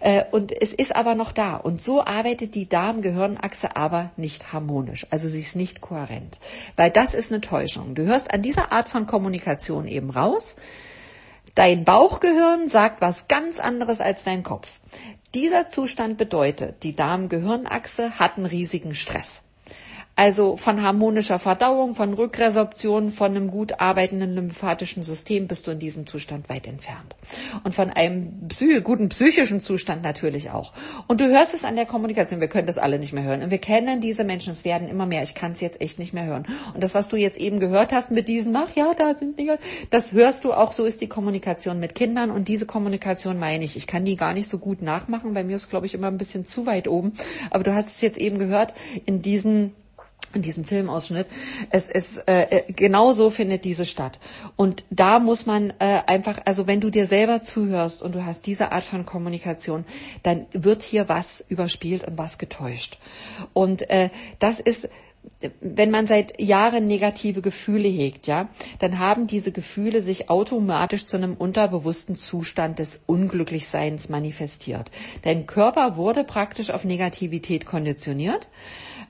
[0.00, 1.56] Äh, und es ist aber noch da.
[1.56, 5.06] Und so arbeitet die Darm-Gehirnachse aber nicht harmonisch.
[5.10, 6.38] Also sie ist nicht kohärent.
[6.76, 7.94] Weil das ist eine Täuschung.
[7.94, 10.54] Du hörst an dieser Art von Kommunikation eben raus.
[11.54, 14.68] Dein Bauchgehirn sagt was ganz anderes als dein Kopf.
[15.34, 19.42] Dieser Zustand bedeutet, die Darm-Gehirnachse hat einen riesigen Stress.
[20.14, 25.78] Also von harmonischer Verdauung, von Rückresorption, von einem gut arbeitenden lymphatischen System bist du in
[25.78, 27.16] diesem Zustand weit entfernt.
[27.64, 30.74] Und von einem psy guten psychischen Zustand natürlich auch.
[31.08, 33.42] Und du hörst es an der Kommunikation, wir können das alle nicht mehr hören.
[33.42, 36.12] Und wir kennen diese Menschen, es werden immer mehr, ich kann es jetzt echt nicht
[36.12, 36.46] mehr hören.
[36.74, 39.58] Und das, was du jetzt eben gehört hast mit diesem, ach ja, da sind Dinge,
[39.88, 42.30] das hörst du auch, so ist die Kommunikation mit Kindern.
[42.30, 45.56] Und diese Kommunikation meine ich, ich kann die gar nicht so gut nachmachen, bei mir
[45.56, 47.14] ist, glaube ich, immer ein bisschen zu weit oben.
[47.50, 48.74] Aber du hast es jetzt eben gehört,
[49.06, 49.72] in diesen
[50.34, 51.26] in diesem Filmausschnitt.
[51.70, 54.18] Es ist äh, äh, genau so findet diese statt.
[54.56, 58.46] Und da muss man äh, einfach, also wenn du dir selber zuhörst und du hast
[58.46, 59.84] diese Art von Kommunikation,
[60.22, 62.98] dann wird hier was überspielt und was getäuscht.
[63.52, 64.88] Und äh, das ist
[65.60, 71.16] wenn man seit Jahren negative Gefühle hegt, ja, dann haben diese Gefühle sich automatisch zu
[71.16, 74.90] einem unterbewussten Zustand des Unglücklichseins manifestiert.
[75.22, 78.48] Dein Körper wurde praktisch auf Negativität konditioniert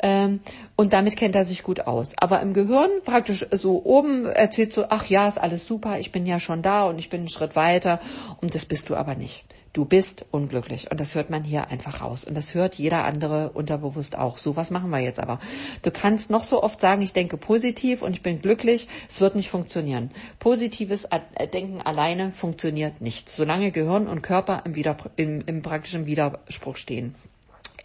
[0.03, 0.41] ähm,
[0.77, 2.13] und damit kennt er sich gut aus.
[2.19, 6.27] Aber im Gehirn praktisch so oben erzählt so, ach ja, ist alles super, ich bin
[6.27, 8.01] ja schon da und ich bin einen Schritt weiter
[8.41, 9.45] und das bist du aber nicht.
[9.73, 10.91] Du bist unglücklich.
[10.91, 12.25] Und das hört man hier einfach raus.
[12.25, 14.37] Und das hört jeder andere unterbewusst auch.
[14.37, 15.41] So, was machen wir jetzt aber?
[15.81, 18.89] Du kannst noch so oft sagen, ich denke positiv und ich bin glücklich.
[19.09, 20.11] Es wird nicht funktionieren.
[20.41, 21.09] Positives
[21.55, 23.31] Denken alleine funktioniert nicht.
[23.31, 27.15] Solange Gehirn und Körper im, Wider im, im praktischen Widerspruch stehen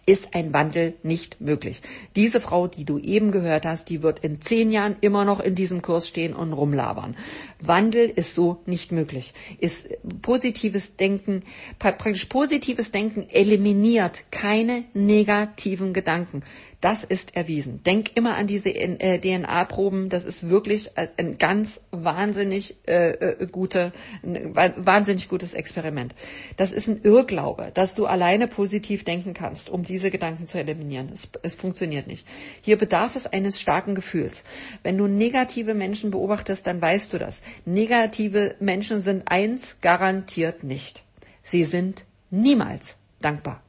[0.08, 1.82] ist ein Wandel nicht möglich.
[2.16, 5.54] Diese Frau, die du eben gehört hast, die wird in zehn Jahren immer noch in
[5.54, 7.14] diesem Kurs stehen und rumlabern.
[7.60, 9.34] Wandel ist so nicht möglich.
[9.58, 9.86] Ist
[10.22, 11.42] positives Denken,
[11.78, 16.42] praktisch positives Denken eliminiert keine negativen Gedanken.
[16.80, 17.82] Das ist erwiesen.
[17.82, 20.10] Denk immer an diese äh, DNA-Proben.
[20.10, 26.14] Das ist wirklich äh, ein ganz wahnsinnig äh, äh, gute, wahnsinnig gutes Experiment.
[26.56, 31.10] Das ist ein Irrglaube, dass du alleine positiv denken kannst, um diese Gedanken zu eliminieren.
[31.12, 32.24] Es, es funktioniert nicht.
[32.62, 34.44] Hier bedarf es eines starken Gefühls.
[34.84, 37.42] Wenn du negative Menschen beobachtest, dann weißt du das.
[37.64, 41.02] Negative Menschen sind eins garantiert nicht.
[41.42, 43.62] Sie sind niemals dankbar.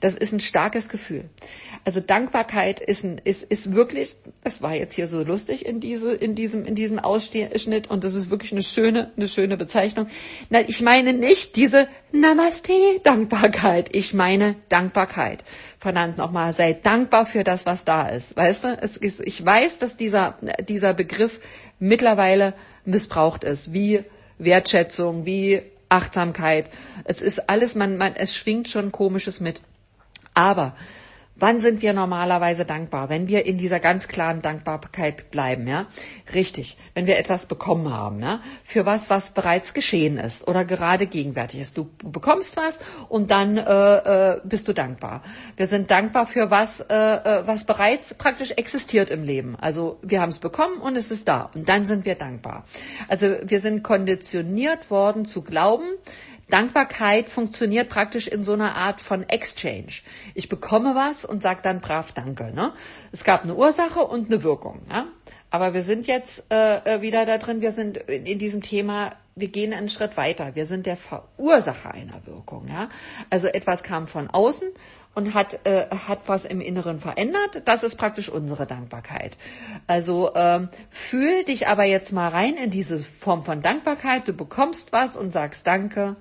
[0.00, 1.24] Das ist ein starkes Gefühl.
[1.84, 6.12] Also Dankbarkeit ist, ein, ist, ist wirklich, es war jetzt hier so lustig in, diese,
[6.12, 10.08] in, diesem, in diesem Ausschnitt und das ist wirklich eine schöne, eine schöne Bezeichnung.
[10.50, 13.94] Na, ich meine nicht diese Namaste-Dankbarkeit.
[13.94, 15.44] Ich meine Dankbarkeit.
[15.78, 18.36] Verdammt nochmal, sei dankbar für das, was da ist.
[18.36, 20.38] Weißt du, es ist, ich weiß, dass dieser,
[20.68, 21.40] dieser Begriff
[21.78, 24.04] mittlerweile missbraucht ist, wie
[24.38, 25.62] Wertschätzung, wie
[25.94, 26.70] Achtsamkeit.
[27.04, 29.62] Es ist alles, man, man, es schwingt schon Komisches mit.
[30.34, 30.74] Aber
[31.36, 33.08] Wann sind wir normalerweise dankbar?
[33.08, 35.86] Wenn wir in dieser ganz klaren Dankbarkeit bleiben, ja?
[36.32, 36.76] Richtig.
[36.94, 38.40] Wenn wir etwas bekommen haben, ja?
[38.62, 41.76] Für was, was bereits geschehen ist oder gerade gegenwärtig ist.
[41.76, 42.78] Du bekommst was
[43.08, 43.62] und dann äh,
[44.34, 45.22] äh, bist du dankbar.
[45.56, 49.56] Wir sind dankbar für was, äh, äh was bereits praktisch existiert im Leben.
[49.60, 51.50] Also wir haben es bekommen und es ist da.
[51.52, 52.64] Und dann sind wir dankbar.
[53.08, 55.88] Also wir sind konditioniert worden zu glauben,
[56.50, 60.02] Dankbarkeit funktioniert praktisch in so einer Art von Exchange.
[60.34, 62.52] Ich bekomme was und sage dann brav Danke.
[62.54, 62.72] Ne?
[63.12, 64.82] Es gab eine Ursache und eine Wirkung.
[64.90, 65.06] Ja?
[65.50, 69.48] Aber wir sind jetzt äh, äh wieder da drin, wir sind in diesem Thema, wir
[69.48, 70.54] gehen einen Schritt weiter.
[70.54, 72.68] Wir sind der Verursacher einer Wirkung.
[72.68, 72.88] Ja?
[73.30, 74.68] Also etwas kam von außen
[75.14, 77.62] und hat, äh, hat was im Inneren verändert.
[77.64, 79.36] Das ist praktisch unsere Dankbarkeit.
[79.86, 84.28] Also ähm, fühl dich aber jetzt mal rein in diese Form von Dankbarkeit.
[84.28, 86.16] Du bekommst was und sagst Danke.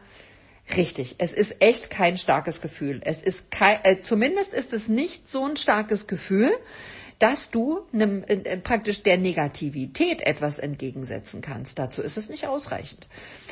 [0.75, 3.01] Richtig, es ist echt kein starkes Gefühl.
[3.03, 6.51] Es ist kein, äh, zumindest ist es nicht so ein starkes Gefühl,
[7.19, 11.79] dass du nem, äh, praktisch der Negativität etwas entgegensetzen kannst.
[11.79, 13.07] Dazu ist es nicht ausreichend.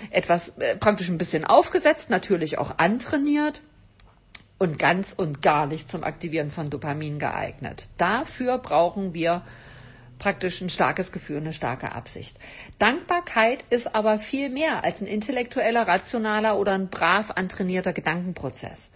[0.10, 3.62] Etwas äh, praktisch ein bisschen aufgesetzt, natürlich auch antrainiert
[4.58, 7.90] und ganz und gar nicht zum Aktivieren von Dopamin geeignet.
[7.98, 9.44] Dafür brauchen wir
[10.22, 12.38] praktisch ein starkes Gefühl, eine starke Absicht.
[12.78, 18.90] Dankbarkeit ist aber viel mehr als ein intellektueller, rationaler oder ein brav antrainierter Gedankenprozess.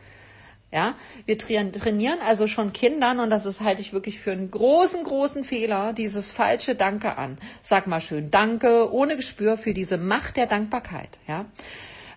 [0.72, 0.94] Ja,
[1.26, 5.44] wir trainieren also schon Kindern und das ist halte ich wirklich für einen großen, großen
[5.44, 7.40] Fehler, dieses falsche Danke an.
[7.64, 11.10] Sag mal schön Danke, ohne Gespür für diese Macht der Dankbarkeit.
[11.28, 11.46] Ja,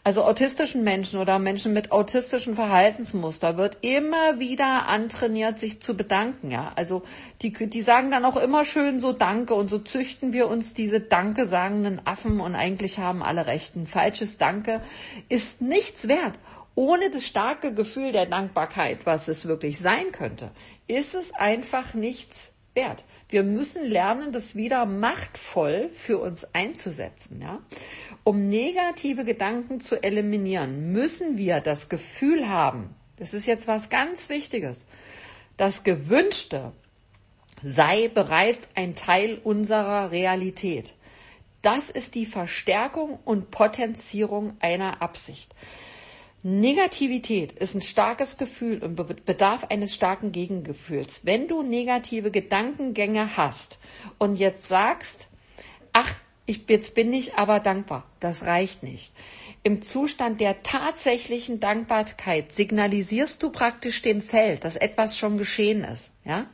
[0.08, 6.50] also autistischen Menschen oder Menschen mit autistischen Verhaltensmuster wird immer wieder antrainiert, sich zu bedanken.
[6.50, 7.02] Ja, also
[7.42, 11.00] die, die sagen dann auch immer schön so Danke und so züchten wir uns diese
[11.02, 13.86] Danke sagenden Affen und eigentlich haben alle Rechten.
[13.86, 14.80] Falsches Danke
[15.28, 16.38] ist nichts wert.
[16.74, 20.52] Ohne das starke Gefühl der Dankbarkeit, was es wirklich sein könnte,
[20.86, 23.04] ist es einfach nichts wert.
[23.28, 27.42] Wir müssen lernen, das wieder machtvoll für uns einzusetzen.
[27.42, 27.60] Ja?
[28.24, 34.28] Um negative Gedanken zu eliminieren, müssen wir das Gefühl haben, das ist jetzt was ganz
[34.28, 34.84] Wichtiges,
[35.56, 36.72] das Gewünschte
[37.62, 40.94] sei bereits ein Teil unserer Realität.
[41.60, 45.54] Das ist die Verstärkung und Potenzierung einer Absicht.
[46.42, 51.22] Negativität ist ein starkes Gefühl und bedarf eines starken Gegengefühls.
[51.24, 53.78] Wenn du negative Gedankengänge hast
[54.18, 55.28] und jetzt sagst,
[55.92, 56.12] ach,
[56.46, 59.12] ich, jetzt bin ich aber dankbar, das reicht nicht.
[59.64, 66.10] Im Zustand der tatsächlichen Dankbarkeit signalisierst du praktisch dem Feld, dass etwas schon geschehen ist,
[66.24, 66.46] ja?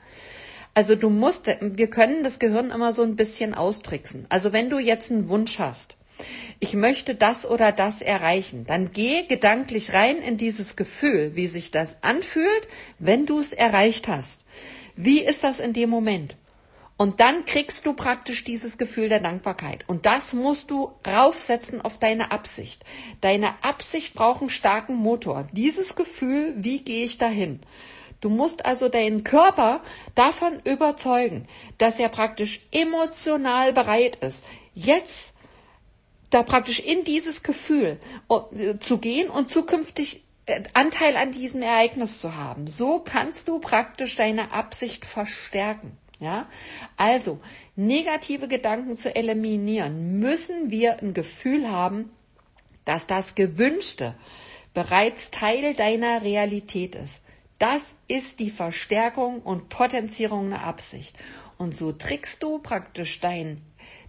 [0.76, 4.26] Also du musst, wir können das Gehirn immer so ein bisschen austricksen.
[4.28, 5.96] Also wenn du jetzt einen Wunsch hast,
[6.60, 11.70] ich möchte das oder das erreichen, dann geh gedanklich rein in dieses Gefühl, wie sich
[11.70, 14.40] das anfühlt, wenn du es erreicht hast.
[14.96, 16.36] Wie ist das in dem Moment?
[16.96, 19.84] Und dann kriegst du praktisch dieses Gefühl der Dankbarkeit.
[19.88, 22.84] Und das musst du raufsetzen auf deine Absicht.
[23.20, 25.48] Deine Absicht braucht einen starken Motor.
[25.52, 27.60] Dieses Gefühl, wie gehe ich dahin?
[28.20, 29.82] Du musst also deinen Körper
[30.14, 31.48] davon überzeugen,
[31.78, 34.42] dass er praktisch emotional bereit ist,
[34.72, 35.33] jetzt
[36.34, 42.20] da praktisch in dieses Gefühl äh, zu gehen und zukünftig äh, Anteil an diesem Ereignis
[42.20, 42.66] zu haben.
[42.66, 45.96] So kannst du praktisch deine Absicht verstärken.
[46.20, 46.48] Ja,
[46.96, 47.40] also
[47.76, 52.10] negative Gedanken zu eliminieren, müssen wir ein Gefühl haben,
[52.84, 54.14] dass das Gewünschte
[54.74, 57.20] bereits Teil deiner Realität ist.
[57.58, 61.16] Das ist die Verstärkung und Potenzierung einer Absicht.
[61.58, 63.60] Und so trickst du praktisch dein,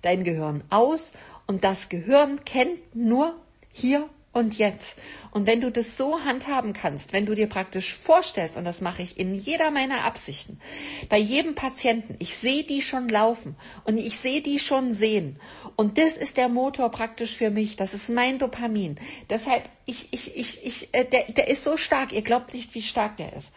[0.01, 1.11] dein Gehirn aus
[1.47, 3.35] und das Gehirn kennt nur
[3.71, 4.97] hier und jetzt.
[5.31, 9.01] Und wenn du das so handhaben kannst, wenn du dir praktisch vorstellst, und das mache
[9.01, 10.59] ich in jeder meiner Absichten,
[11.07, 13.55] bei jedem Patienten, ich sehe die schon laufen
[13.85, 15.39] und ich sehe die schon sehen.
[15.77, 17.77] Und das ist der Motor praktisch für mich.
[17.77, 18.97] Das ist mein Dopamin.
[19.29, 22.11] Deshalb, ich, ich, ich, ich, äh, der, der ist so stark.
[22.11, 23.51] Ihr glaubt nicht, wie stark der ist.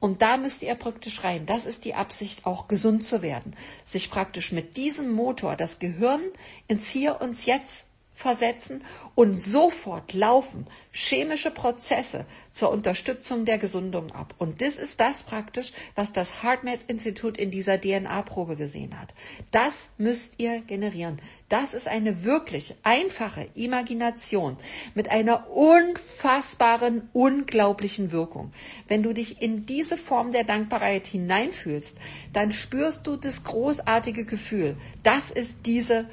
[0.00, 1.46] Und da müsst ihr praktisch rein.
[1.46, 3.54] Das ist die Absicht, auch gesund zu werden.
[3.84, 6.22] Sich praktisch mit diesem Motor das Gehirn
[6.66, 8.84] ins Hier und Jetzt versetzen
[9.16, 14.34] und sofort laufen chemische Prozesse zur Unterstützung der Gesundung ab.
[14.38, 19.14] Und das ist das praktisch, was das HeartMath Institut in dieser DNA-Probe gesehen hat.
[19.50, 21.20] Das müsst ihr generieren.
[21.48, 24.56] Das ist eine wirklich einfache Imagination
[24.94, 28.52] mit einer unfassbaren, unglaublichen Wirkung.
[28.88, 31.96] Wenn du dich in diese Form der Dankbarkeit hineinfühlst,
[32.32, 34.76] dann spürst du das großartige Gefühl.
[35.02, 36.06] Das ist diese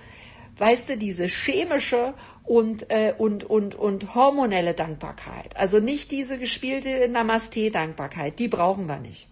[0.61, 5.57] weißt du, diese chemische und, äh, und, und, und hormonelle Dankbarkeit.
[5.57, 9.27] Also nicht diese gespielte Namaste-Dankbarkeit, die brauchen wir nicht.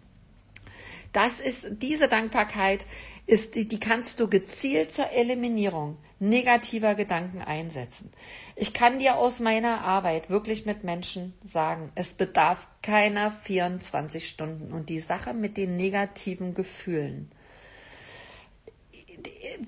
[1.14, 2.88] Das ist, diese Dankbarkeit
[3.28, 8.12] ist, die kannst du gezielt zur Eliminierung negativer Gedanken einsetzen.
[8.56, 14.74] Ich kann dir aus meiner Arbeit wirklich mit Menschen sagen, es bedarf keiner 24 Stunden
[14.74, 17.30] und die Sache mit den negativen Gefühlen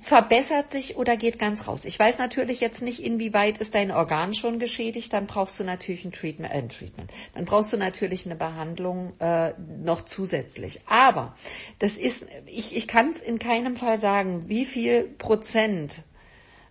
[0.02, 1.86] verbessert sich oder geht ganz raus.
[1.86, 6.06] Ich weiß natürlich jetzt nicht, inwieweit ist dein Organ schon geschädigt, dann brauchst du natürlich
[6.06, 7.12] ein Treatment, äh, ein Treatment.
[7.34, 10.82] Dann brauchst du natürlich eine Behandlung äh, noch zusätzlich.
[10.86, 11.36] Aber
[11.80, 16.04] das ist, ich, ich kann es in keinem Fall sagen, wie viel Prozent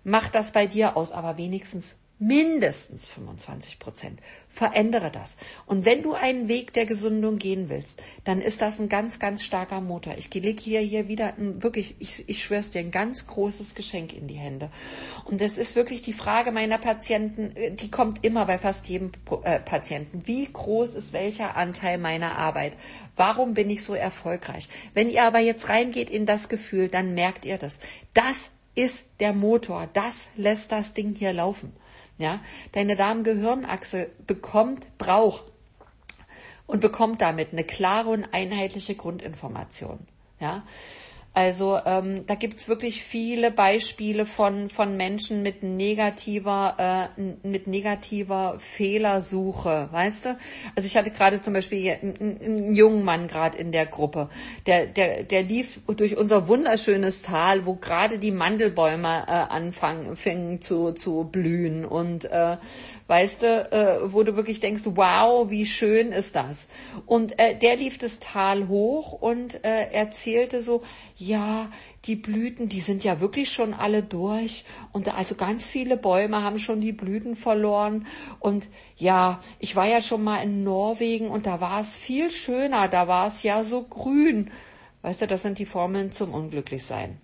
[0.05, 4.21] macht das bei dir aus, aber wenigstens mindestens 25 Prozent.
[4.51, 5.37] Verändere das.
[5.65, 9.43] Und wenn du einen Weg der Gesundung gehen willst, dann ist das ein ganz, ganz
[9.43, 10.15] starker Motor.
[10.19, 14.13] Ich lege hier, hier wieder ein, wirklich, ich, ich schwör's dir, ein ganz großes Geschenk
[14.13, 14.71] in die Hände.
[15.25, 19.13] Und das ist wirklich die Frage meiner Patienten, äh, die kommt immer bei fast jedem
[19.45, 20.21] äh, Patienten.
[20.27, 22.75] Wie groß ist welcher Anteil meiner Arbeit?
[23.17, 24.69] Warum bin ich so erfolgreich?
[24.93, 27.79] Wenn ihr aber jetzt reingeht in das Gefühl, dann merkt ihr das.
[28.13, 29.89] Das ist der Motor.
[29.95, 31.73] Das lässt das Ding hier laufen.
[32.21, 32.41] Ja,
[32.73, 35.45] deine Darm-Gehirnachse bekommt, braucht
[36.67, 40.07] und bekommt damit eine klare und einheitliche Grundinformation.
[40.39, 40.65] Ja,
[41.33, 48.57] also ähm, da gibt's wirklich viele Beispiele von, von Menschen mit negativer, äh, mit negativer
[48.59, 50.39] Fehlersuche, weißt du?
[50.75, 54.29] Also ich hatte gerade zum Beispiel einen, einen jungen Mann gerade in der Gruppe,
[54.67, 60.61] der, der, der lief durch unser wunderschönes Tal, wo gerade die Mandelbäume äh, anfangen, fingen
[60.61, 62.57] zu, zu blühen und äh,
[63.11, 66.69] weißt du, äh, wo du wirklich denkst, wow, wie schön ist das.
[67.07, 70.83] Und äh, der lief das Tal hoch und äh, erzählte so,
[71.17, 71.73] ja,
[72.05, 76.61] die Blüten, die sind ja wirklich schon alle durch und also ganz viele Bäume haben
[76.61, 78.07] schon die Blüten verloren
[78.39, 82.87] und ja, ich war ja schon mal in Norwegen und da war es viel schöner,
[82.87, 84.53] da war es ja so grün.
[85.03, 87.19] Weißt du, das sind die Formeln zum Unglücklichsein.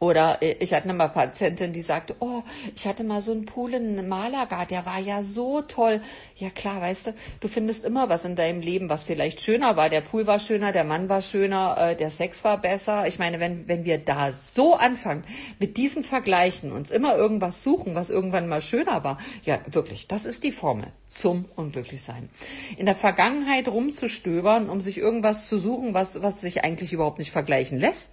[0.00, 2.42] Oder äh, ich hatte eine Patientin, die sagte, oh,
[2.74, 6.00] ich hatte mal so einen Pool in Malaga, der war ja so toll.
[6.36, 9.90] Ja klar, weißt du, du findest immer was in deinem Leben, was vielleicht schöner war.
[9.90, 13.06] Der Pool war schöner, der Mann war schöner, äh, der Sex war besser.
[13.06, 15.22] Ich meine, wenn, wenn wir da so anfangen,
[15.58, 20.24] mit diesen Vergleichen uns immer irgendwas suchen, was irgendwann mal schöner war, ja wirklich, das
[20.24, 22.30] ist die Formel zum Unglücklichsein.
[22.78, 27.32] In der Vergangenheit rumzustöbern, um sich irgendwas zu suchen, was, was sich eigentlich überhaupt nicht
[27.32, 28.10] vergleichen lässt.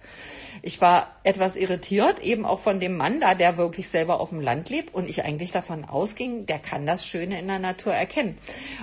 [0.62, 4.40] Ich war etwas irritiert eben auch von dem Mann da, der wirklich selber auf dem
[4.40, 8.38] Land lebt und ich eigentlich davon ausging, der kann das Schöne in der Natur erkennen.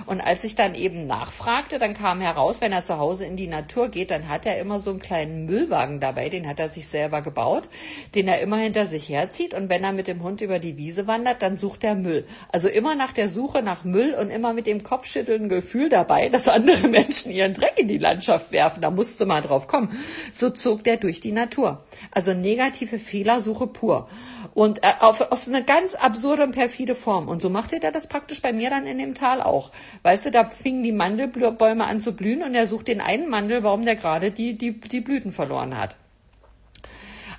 [0.06, 3.48] Und als ich dann eben nachfragte, dann kam heraus, wenn er zu Hause in die
[3.48, 6.88] Natur geht, dann hat er immer so einen kleinen Müllwagen dabei, den hat er sich
[6.88, 7.68] selber gebaut,
[8.14, 11.06] den er immer hinter sich herzieht und wenn er mit dem Hund über die Wiese
[11.06, 12.26] wandert, dann sucht er Müll.
[12.52, 16.48] Also immer nach der Suche nach Müll und immer mit dem Kopfschütteln Gefühl dabei, dass
[16.48, 18.82] andere Menschen ihren Dreck in die Landschaft werfen.
[18.82, 19.98] Da musste mal drauf kommen.
[20.32, 21.65] So zog der durch die Natur.
[22.10, 24.08] Also negative Fehlersuche pur.
[24.54, 27.28] Und äh, auf, auf so eine ganz absurde und perfide Form.
[27.28, 29.70] Und so machte der das praktisch bei mir dann in dem Tal auch.
[30.02, 33.84] Weißt du, da fingen die Mandelbäume an zu blühen und er sucht den einen Mandelbaum,
[33.84, 35.96] der gerade die, die, die Blüten verloren hat.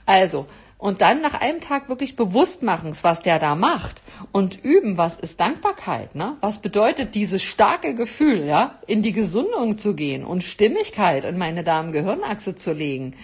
[0.05, 0.47] Also,
[0.77, 5.17] und dann nach einem Tag wirklich bewusst machen, was der da macht und üben, was
[5.17, 6.37] ist Dankbarkeit, ne?
[6.41, 11.63] Was bedeutet dieses starke Gefühl, ja, in die Gesundung zu gehen und Stimmigkeit in meine
[11.63, 13.15] Darm-Gehirnachse zu legen.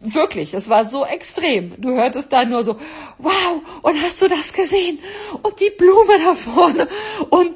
[0.00, 1.80] Wirklich, es war so extrem.
[1.80, 2.76] Du hörtest da nur so,
[3.18, 4.98] wow, und hast du das gesehen?
[5.42, 6.88] Und die Blume da vorne
[7.30, 7.52] und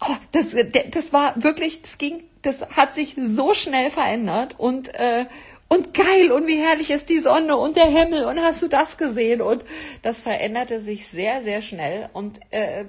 [0.00, 0.48] oh, das,
[0.90, 5.26] das war wirklich, das ging, das hat sich so schnell verändert und äh,
[5.68, 8.96] und geil und wie herrlich ist die Sonne und der Himmel und hast du das
[8.96, 9.64] gesehen und
[10.02, 12.84] das veränderte sich sehr sehr schnell und äh,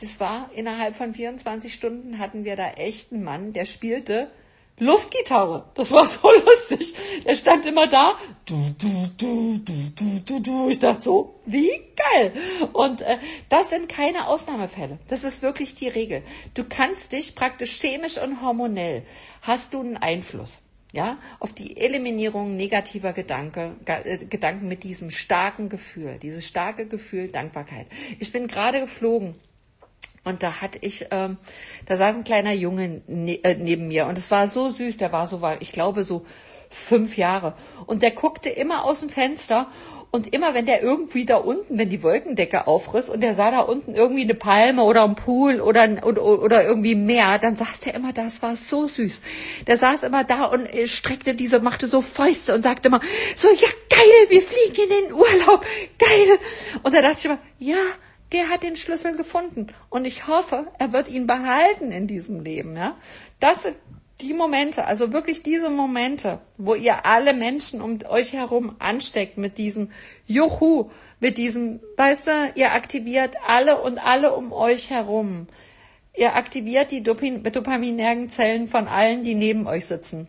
[0.00, 4.30] das war innerhalb von 24 Stunden hatten wir da echt einen Mann, der spielte
[4.78, 5.70] Luftgitarre.
[5.74, 6.94] Das war so lustig.
[7.24, 8.16] Der stand immer da.
[8.46, 10.68] Du, du, du, du, du, du, du.
[10.68, 12.32] Ich dachte so, wie geil.
[12.72, 13.18] Und äh,
[13.48, 14.98] das sind keine Ausnahmefälle.
[15.08, 16.22] Das ist wirklich die Regel.
[16.54, 19.04] Du kannst dich praktisch chemisch und hormonell
[19.42, 20.62] hast du einen Einfluss
[20.92, 27.28] ja, auf die Eliminierung negativer Gedanke, äh, Gedanken mit diesem starken Gefühl, dieses starke Gefühl
[27.28, 27.86] Dankbarkeit.
[28.18, 29.34] Ich bin gerade geflogen
[30.24, 31.38] und da hatte ich, ähm,
[31.86, 35.12] da saß ein kleiner Junge ne äh, neben mir und es war so süß, der
[35.12, 36.26] war so, ich glaube so
[36.68, 37.54] fünf Jahre
[37.86, 39.70] und der guckte immer aus dem Fenster
[40.12, 43.60] und immer wenn der irgendwie da unten, wenn die Wolkendecke aufriss und der sah da
[43.60, 47.94] unten irgendwie eine Palme oder ein Pool oder, oder, oder irgendwie Meer, dann saß der
[47.94, 49.22] immer da, es war so süß.
[49.66, 53.00] Der saß immer da und äh, streckte diese, machte so Fäuste und sagte immer,
[53.36, 55.64] so, ja geil, wir fliegen in den Urlaub,
[55.98, 56.38] geil.
[56.82, 57.82] Und da dachte ich immer, ja,
[58.32, 59.68] der hat den Schlüssel gefunden.
[59.88, 62.96] Und ich hoffe, er wird ihn behalten in diesem Leben, ja.
[63.40, 63.66] Das,
[64.20, 69.58] die Momente, also wirklich diese Momente, wo ihr alle Menschen um euch herum ansteckt mit
[69.58, 69.90] diesem
[70.26, 75.46] Juhu, mit diesem, weißt du, ihr aktiviert alle und alle um euch herum.
[76.14, 80.28] Ihr aktiviert die dopaminergen Zellen von allen, die neben euch sitzen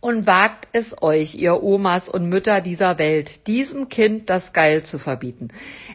[0.00, 4.98] und wagt es euch, ihr Omas und Mütter dieser Welt, diesem Kind das Geil zu
[4.98, 5.48] verbieten.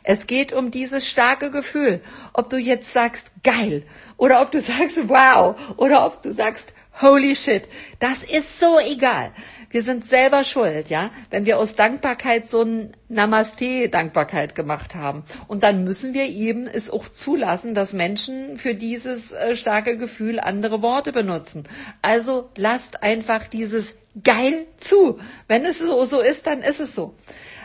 [0.04, 2.02] Es geht um dieses starke Gefühl,
[2.34, 3.84] ob du jetzt sagst geil
[4.18, 7.68] oder ob du sagst wow oder ob du sagst holy shit.
[8.00, 9.32] Das ist so egal.
[9.74, 15.24] Wir sind selber schuld, ja, wenn wir aus Dankbarkeit so ein Namaste-Dankbarkeit gemacht haben.
[15.48, 20.40] Und dann müssen wir eben es auch zulassen, dass Menschen für dieses äh, starke Gefühl
[20.40, 21.64] andere Worte benutzen.
[22.04, 25.20] Also lasst einfach dieses geil zu.
[25.48, 27.16] Wenn es so, ist, dann ist es so.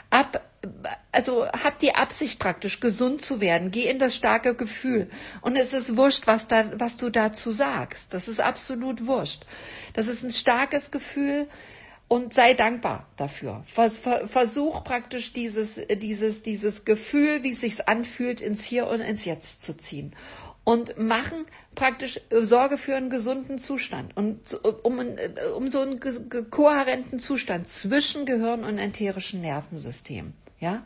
[0.09, 0.48] Ab,
[1.13, 3.71] also hab die Absicht praktisch, gesund zu werden.
[3.71, 5.09] Geh in das starke Gefühl.
[5.41, 8.15] Und es ist wurscht, was da, was du dazu sagst.
[8.15, 9.45] Das ist absolut wurscht.
[9.95, 11.49] Das ist ein starkes Gefühl
[12.09, 13.65] und sei dankbar dafür.
[13.67, 19.63] Versuch praktisch dieses, dieses, dieses Gefühl, wie es sich anfühlt, ins Hier und ins Jetzt
[19.63, 20.15] zu ziehen.
[20.65, 24.53] Und machen praktisch Sorge für einen gesunden Zustand und
[24.83, 25.01] um,
[25.57, 25.99] um so einen
[26.51, 30.35] kohärenten Zustand zwischen Gehirn und ätherischen Nervensystem.
[30.61, 30.83] Ja,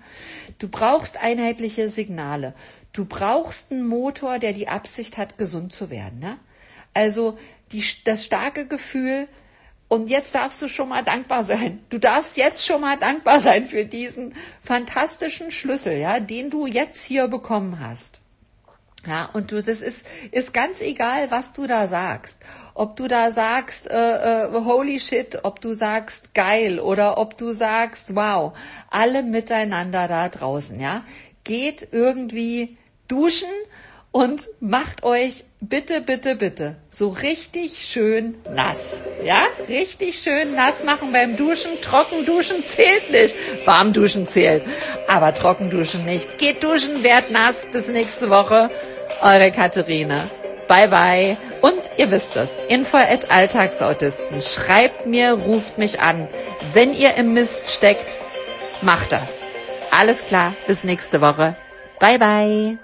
[0.58, 2.54] du brauchst einheitliche Signale.
[2.92, 6.18] Du brauchst einen Motor, der die Absicht hat, gesund zu werden.
[6.18, 6.38] Ne?
[6.92, 7.38] Also
[7.72, 9.28] die, das starke Gefühl,
[9.92, 11.84] und jetzt darfst du schon mal dankbar sein.
[11.90, 17.04] Du darfst jetzt schon mal dankbar sein für diesen fantastischen Schlüssel, ja, den du jetzt
[17.04, 18.18] hier bekommen hast.
[19.06, 22.38] Ja, und du, das ist, ist ganz egal, was du da sagst.
[22.74, 27.52] Ob du da sagst, äh, äh, holy shit, ob du sagst geil oder ob du
[27.52, 28.52] sagst wow.
[28.90, 31.04] Alle miteinander da draußen, ja.
[31.44, 32.76] Geht irgendwie
[33.08, 33.48] duschen
[34.10, 39.00] und macht euch bitte, bitte, bitte so richtig schön nass.
[39.24, 41.80] Ja, richtig schön nass machen beim Duschen.
[41.80, 43.34] Trocken duschen zählt nicht.
[43.64, 44.62] Warm duschen zählt.
[45.08, 46.38] Aber trocken duschen nicht.
[46.38, 47.62] Geht duschen, werd nass.
[47.72, 48.70] Bis nächste Woche.
[49.22, 50.28] Eure Katharina.
[50.72, 51.36] Bye bye.
[51.60, 52.48] Und ihr wisst es.
[52.68, 54.40] Info at Alltagsautisten.
[54.40, 56.28] Schreibt mir, ruft mich an.
[56.72, 58.16] Wenn ihr im Mist steckt,
[58.80, 59.28] macht das.
[59.90, 60.54] Alles klar.
[60.66, 61.56] Bis nächste Woche.
[62.00, 62.78] Bye bye.